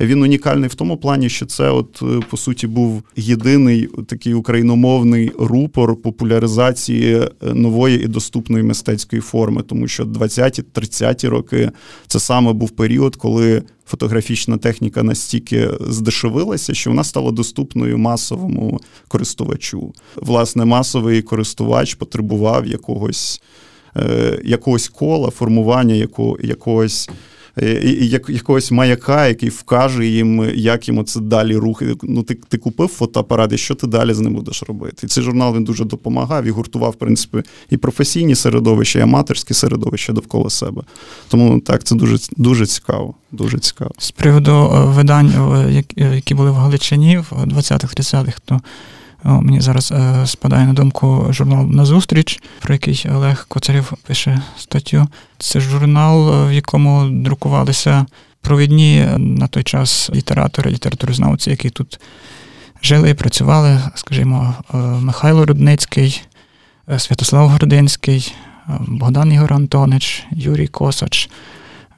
Він 0.00 0.22
унікальний 0.22 0.68
в 0.68 0.74
тому 0.74 0.96
плані, 0.96 1.28
що 1.28 1.46
це, 1.46 1.70
от 1.70 2.02
е, 2.02 2.20
по 2.30 2.36
суті, 2.36 2.66
був 2.66 3.02
єдиний 3.16 3.88
такий 4.08 4.34
україномовний 4.34 5.32
рупор 5.38 6.02
популяризації 6.02 7.14
е, 7.14 7.30
нової 7.54 8.04
і 8.04 8.06
доступної 8.06 8.64
мистецької 8.64 9.22
форми, 9.22 9.62
тому 9.62 9.88
що 9.88 10.04
20-30 10.04 11.28
роки 11.28 11.70
це 12.06 12.20
саме 12.20 12.52
був 12.52 12.70
період, 12.70 13.16
коли 13.16 13.62
фотографічна 13.86 14.58
техніка 14.58 15.02
настільки 15.02 15.70
здешевилася, 15.80 16.74
що 16.74 16.90
вона 16.90 17.04
стала 17.04 17.30
доступною 17.30 17.98
масовому 17.98 18.80
користувачу. 19.08 19.92
Власне, 20.16 20.64
масовий 20.64 21.22
користувач 21.22 21.94
потребував 21.94 22.66
якогось. 22.66 23.42
Е, 23.96 24.40
якогось 24.44 24.88
кола, 24.88 25.30
формування 25.30 25.94
якого, 25.94 26.38
якогось 26.42 27.10
якогось 28.28 28.70
маяка, 28.70 29.26
який 29.26 29.48
вкаже 29.48 30.06
їм, 30.06 30.50
як 30.54 30.88
їм 30.88 31.04
це 31.04 31.20
далі 31.20 31.56
рухи. 31.56 31.96
Ну, 32.02 32.22
ти 32.22 32.38
ти 32.48 32.58
купив 32.58 32.88
фотоапарат, 32.88 33.52
і 33.52 33.58
що 33.58 33.74
ти 33.74 33.86
далі 33.86 34.14
з 34.14 34.20
ним 34.20 34.34
будеш 34.34 34.62
робити? 34.62 34.96
І 35.04 35.06
цей 35.06 35.24
журнал 35.24 35.56
він 35.56 35.64
дуже 35.64 35.84
допомагав 35.84 36.44
і 36.44 36.50
гуртував, 36.50 36.90
в 36.90 36.94
принципі, 36.94 37.42
і 37.70 37.76
професійні 37.76 38.34
середовища, 38.34 38.98
і 38.98 39.02
аматорські 39.02 39.54
середовища 39.54 40.12
довкола 40.12 40.50
себе. 40.50 40.82
Тому 41.28 41.60
так, 41.60 41.84
це 41.84 41.94
дуже 41.94 42.16
дуже 42.36 42.66
цікаво. 42.66 43.14
Дуже 43.32 43.58
цікаво. 43.58 43.90
З 43.98 44.10
приводу 44.10 44.52
е, 44.52 44.84
видань, 44.84 45.32
е, 45.96 46.14
які 46.14 46.34
були 46.34 46.50
в 46.50 46.54
Галичині 46.54 47.18
в 47.18 47.32
20-30-х, 47.32 48.38
то 48.44 48.60
Мені 49.24 49.60
зараз 49.60 49.92
е, 49.92 50.26
спадає 50.26 50.66
на 50.66 50.72
думку 50.72 51.26
журнал 51.30 51.66
Назустріч, 51.66 52.42
про 52.60 52.74
який 52.74 53.06
Олег 53.14 53.46
Коцарів 53.48 53.92
пише 54.06 54.42
статтю. 54.56 55.06
Це 55.38 55.60
журнал, 55.60 56.34
е, 56.34 56.48
в 56.48 56.52
якому 56.52 57.08
друкувалися 57.10 58.06
провідні 58.40 59.06
на 59.18 59.46
той 59.46 59.62
час 59.62 60.10
літератори, 60.14 60.70
літературознавці, 60.70 61.50
які 61.50 61.70
тут 61.70 62.00
жили 62.82 63.10
і 63.10 63.14
працювали, 63.14 63.80
скажімо, 63.94 64.54
е, 64.74 64.76
Михайло 64.76 65.46
Рудницький, 65.46 66.22
Святослав 66.98 67.48
Гординський, 67.48 68.34
Богдан 68.80 69.32
Ігор 69.32 69.52
Антонич, 69.52 70.26
Юрій 70.30 70.66
Косач. 70.66 71.30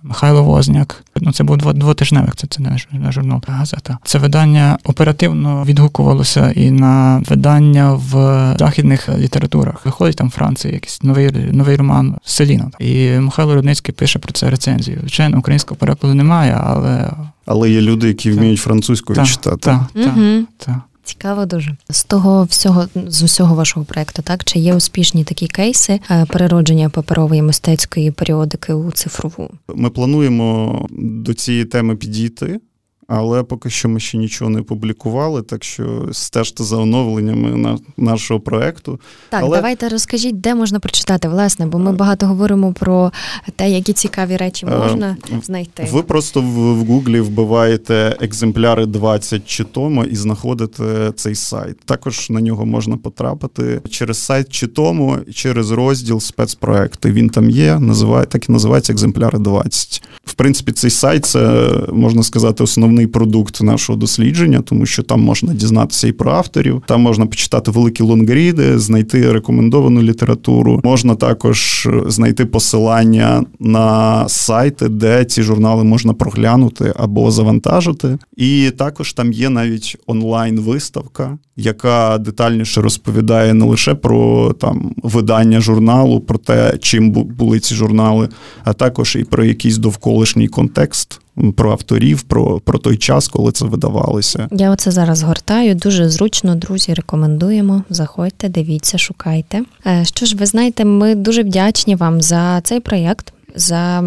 Михайло 0.04 0.42
Возняк. 0.42 1.04
Ну, 1.20 1.32
це 1.32 1.44
був 1.44 1.56
двотижневик, 1.56 2.36
це 2.36 2.46
це 2.46 2.62
не 2.92 3.12
журнал, 3.12 3.42
а 3.46 3.52
газета. 3.52 3.98
Це 4.04 4.18
видання 4.18 4.78
оперативно 4.84 5.64
відгукувалося 5.64 6.50
і 6.50 6.70
на 6.70 7.22
видання 7.28 7.92
в 7.92 8.12
західних 8.58 9.08
літературах. 9.18 9.86
Виходить 9.86 10.16
там 10.16 10.28
в 10.28 10.30
Франції 10.30 10.74
якийсь 10.74 11.02
новий 11.02 11.30
новий 11.52 11.76
роман 11.76 12.16
Селіна. 12.24 12.70
І 12.78 13.10
Михайло 13.10 13.54
Рудницький 13.54 13.94
пише 13.94 14.18
про 14.18 14.32
це 14.32 14.50
рецензію. 14.50 14.98
Звичайно, 15.00 15.38
українського 15.38 15.76
перекладу 15.76 16.14
немає, 16.14 16.60
але. 16.64 17.10
Але 17.46 17.70
є 17.70 17.80
люди, 17.80 18.08
які 18.08 18.30
вміють 18.30 18.60
французькою 18.60 19.16
та, 19.16 19.24
читати. 19.24 19.56
Так, 19.56 19.80
так, 19.94 20.14
так. 20.58 20.74
Цікаво 21.04 21.46
дуже. 21.46 21.76
З 21.90 22.04
того 22.04 22.44
всього 22.44 22.88
з 23.06 23.22
усього 23.22 23.54
вашого 23.54 23.86
проекту, 23.86 24.22
так? 24.22 24.44
Чи 24.44 24.58
є 24.58 24.74
успішні 24.74 25.24
такі 25.24 25.46
кейси 25.46 26.00
е, 26.10 26.26
переродження 26.28 26.90
паперової 26.90 27.42
мистецької 27.42 28.10
періодики 28.10 28.72
у 28.72 28.90
цифрову? 28.90 29.50
Ми 29.74 29.90
плануємо 29.90 30.86
до 30.90 31.34
цієї 31.34 31.64
теми 31.64 31.96
підійти 31.96 32.60
але 33.08 33.42
поки 33.42 33.70
що 33.70 33.88
ми 33.88 34.00
ще 34.00 34.18
нічого 34.18 34.50
не 34.50 34.62
публікували, 34.62 35.42
так 35.42 35.64
що 35.64 36.08
стежте 36.12 36.64
за 36.64 36.76
оновленнями 36.76 37.56
на 37.56 37.78
нашого 37.96 38.40
проекту. 38.40 39.00
Так, 39.28 39.42
але... 39.42 39.56
давайте 39.56 39.88
розкажіть, 39.88 40.40
де 40.40 40.54
можна 40.54 40.80
прочитати, 40.80 41.28
власне, 41.28 41.66
бо 41.66 41.78
ми 41.78 41.92
багато 41.92 42.26
говоримо 42.26 42.72
про 42.72 43.12
те, 43.56 43.70
які 43.70 43.92
цікаві 43.92 44.36
речі 44.36 44.66
е, 44.66 44.78
можна 44.78 45.16
знайти. 45.42 45.88
Ви 45.92 46.02
просто 46.02 46.40
в, 46.40 46.74
в 46.74 46.84
Гуглі 46.84 47.20
вбиваєте 47.20 48.16
екземпляри 48.20 48.86
20 48.86 49.46
Читомо 49.46 50.04
і 50.04 50.16
знаходите 50.16 51.12
цей 51.16 51.34
сайт. 51.34 51.80
Також 51.80 52.30
на 52.30 52.40
нього 52.40 52.66
можна 52.66 52.96
потрапити 52.96 53.80
через 53.90 54.18
сайт 54.18 54.48
Читомо, 54.48 55.18
через 55.34 55.70
розділ 55.70 56.20
спецпроекти. 56.20 57.12
Він 57.12 57.30
там 57.30 57.50
є, 57.50 57.78
називає 57.78 58.26
так 58.26 58.48
і 58.48 58.52
називається 58.52 58.92
екземпляри 58.92 59.38
20. 59.38 60.02
В 60.24 60.34
принципі, 60.34 60.72
цей 60.72 60.90
сайт 60.90 61.26
це 61.26 61.70
можна 61.92 62.22
сказати 62.22 62.64
основний 62.64 62.93
основний 62.94 63.06
продукт 63.06 63.62
нашого 63.62 63.98
дослідження, 63.98 64.60
тому 64.60 64.86
що 64.86 65.02
там 65.02 65.20
можна 65.20 65.54
дізнатися 65.54 66.08
і 66.08 66.12
про 66.12 66.32
авторів, 66.32 66.82
там 66.86 67.00
можна 67.00 67.26
почитати 67.26 67.70
великі 67.70 68.04
лонгріди, 68.04 68.78
знайти 68.78 69.32
рекомендовану 69.32 70.02
літературу. 70.02 70.80
Можна 70.84 71.14
також 71.14 71.88
знайти 72.06 72.46
посилання 72.46 73.44
на 73.60 74.28
сайти, 74.28 74.88
де 74.88 75.24
ці 75.24 75.42
журнали 75.42 75.84
можна 75.84 76.14
проглянути 76.14 76.92
або 76.96 77.30
завантажити. 77.30 78.18
І 78.36 78.70
також 78.70 79.12
там 79.12 79.32
є 79.32 79.50
навіть 79.50 79.96
онлайн-виставка, 80.06 81.38
яка 81.56 82.18
детальніше 82.18 82.80
розповідає 82.80 83.54
не 83.54 83.64
лише 83.64 83.94
про 83.94 84.52
там 84.52 84.94
видання 85.02 85.60
журналу, 85.60 86.20
про 86.20 86.38
те, 86.38 86.78
чим 86.80 87.10
були 87.10 87.60
ці 87.60 87.74
журнали, 87.74 88.28
а 88.64 88.72
також 88.72 89.16
і 89.16 89.24
про 89.24 89.44
якийсь 89.44 89.78
довколишній 89.78 90.48
контекст 90.48 91.20
про 91.56 91.70
авторів, 91.72 92.22
про 92.22 92.60
про 92.60 92.78
той 92.78 92.96
час, 92.96 93.28
коли 93.28 93.52
це 93.52 93.64
видавалося. 93.64 94.48
Я 94.52 94.70
оце 94.70 94.90
зараз 94.90 95.22
гортаю. 95.22 95.74
Дуже 95.74 96.08
зручно, 96.08 96.54
друзі. 96.54 96.94
Рекомендуємо. 96.94 97.82
Заходьте, 97.90 98.48
дивіться, 98.48 98.98
шукайте. 98.98 99.62
Е, 99.86 100.04
що 100.04 100.26
ж, 100.26 100.36
ви 100.36 100.46
знаєте, 100.46 100.84
ми 100.84 101.14
дуже 101.14 101.42
вдячні 101.42 101.96
вам 101.96 102.22
за 102.22 102.60
цей 102.60 102.80
проєкт. 102.80 103.32
За 103.56 104.04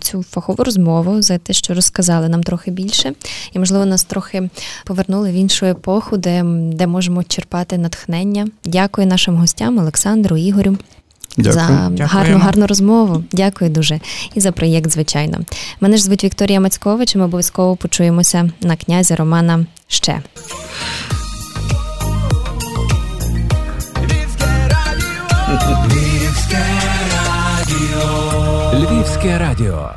цю 0.00 0.22
фахову 0.22 0.64
розмову, 0.64 1.22
за 1.22 1.38
те, 1.38 1.52
що 1.52 1.74
розказали 1.74 2.28
нам 2.28 2.42
трохи 2.42 2.70
більше, 2.70 3.12
і, 3.52 3.58
можливо, 3.58 3.86
нас 3.86 4.04
трохи 4.04 4.50
повернули 4.84 5.30
в 5.30 5.34
іншу 5.34 5.66
епоху, 5.66 6.16
де 6.16 6.42
де 6.72 6.86
можемо 6.86 7.24
черпати 7.24 7.78
натхнення. 7.78 8.48
Дякую 8.64 9.06
нашим 9.06 9.36
гостям, 9.36 9.78
Олександру, 9.78 10.36
Ігорю. 10.36 10.76
Дякую. 11.36 11.96
за 11.98 12.04
гарну 12.06 12.38
гарну 12.38 12.66
розмову. 12.66 13.24
Дякую 13.32 13.70
дуже 13.70 14.00
і 14.34 14.40
за 14.40 14.52
проєкт, 14.52 14.90
звичайно. 14.90 15.38
Мене 15.80 15.96
ж 15.96 16.02
звуть 16.02 16.24
Вікторія 16.24 16.60
Мацькович. 16.60 17.14
і 17.14 17.18
Ми 17.18 17.24
обов'язково 17.24 17.76
почуємося 17.76 18.50
на 18.60 18.76
князя 18.76 19.16
Романа 19.16 19.66
ще. 19.88 20.22
Львівське 25.48 26.64
радіо. 27.12 28.72
Львівське 28.74 29.38
радіо. 29.38 29.90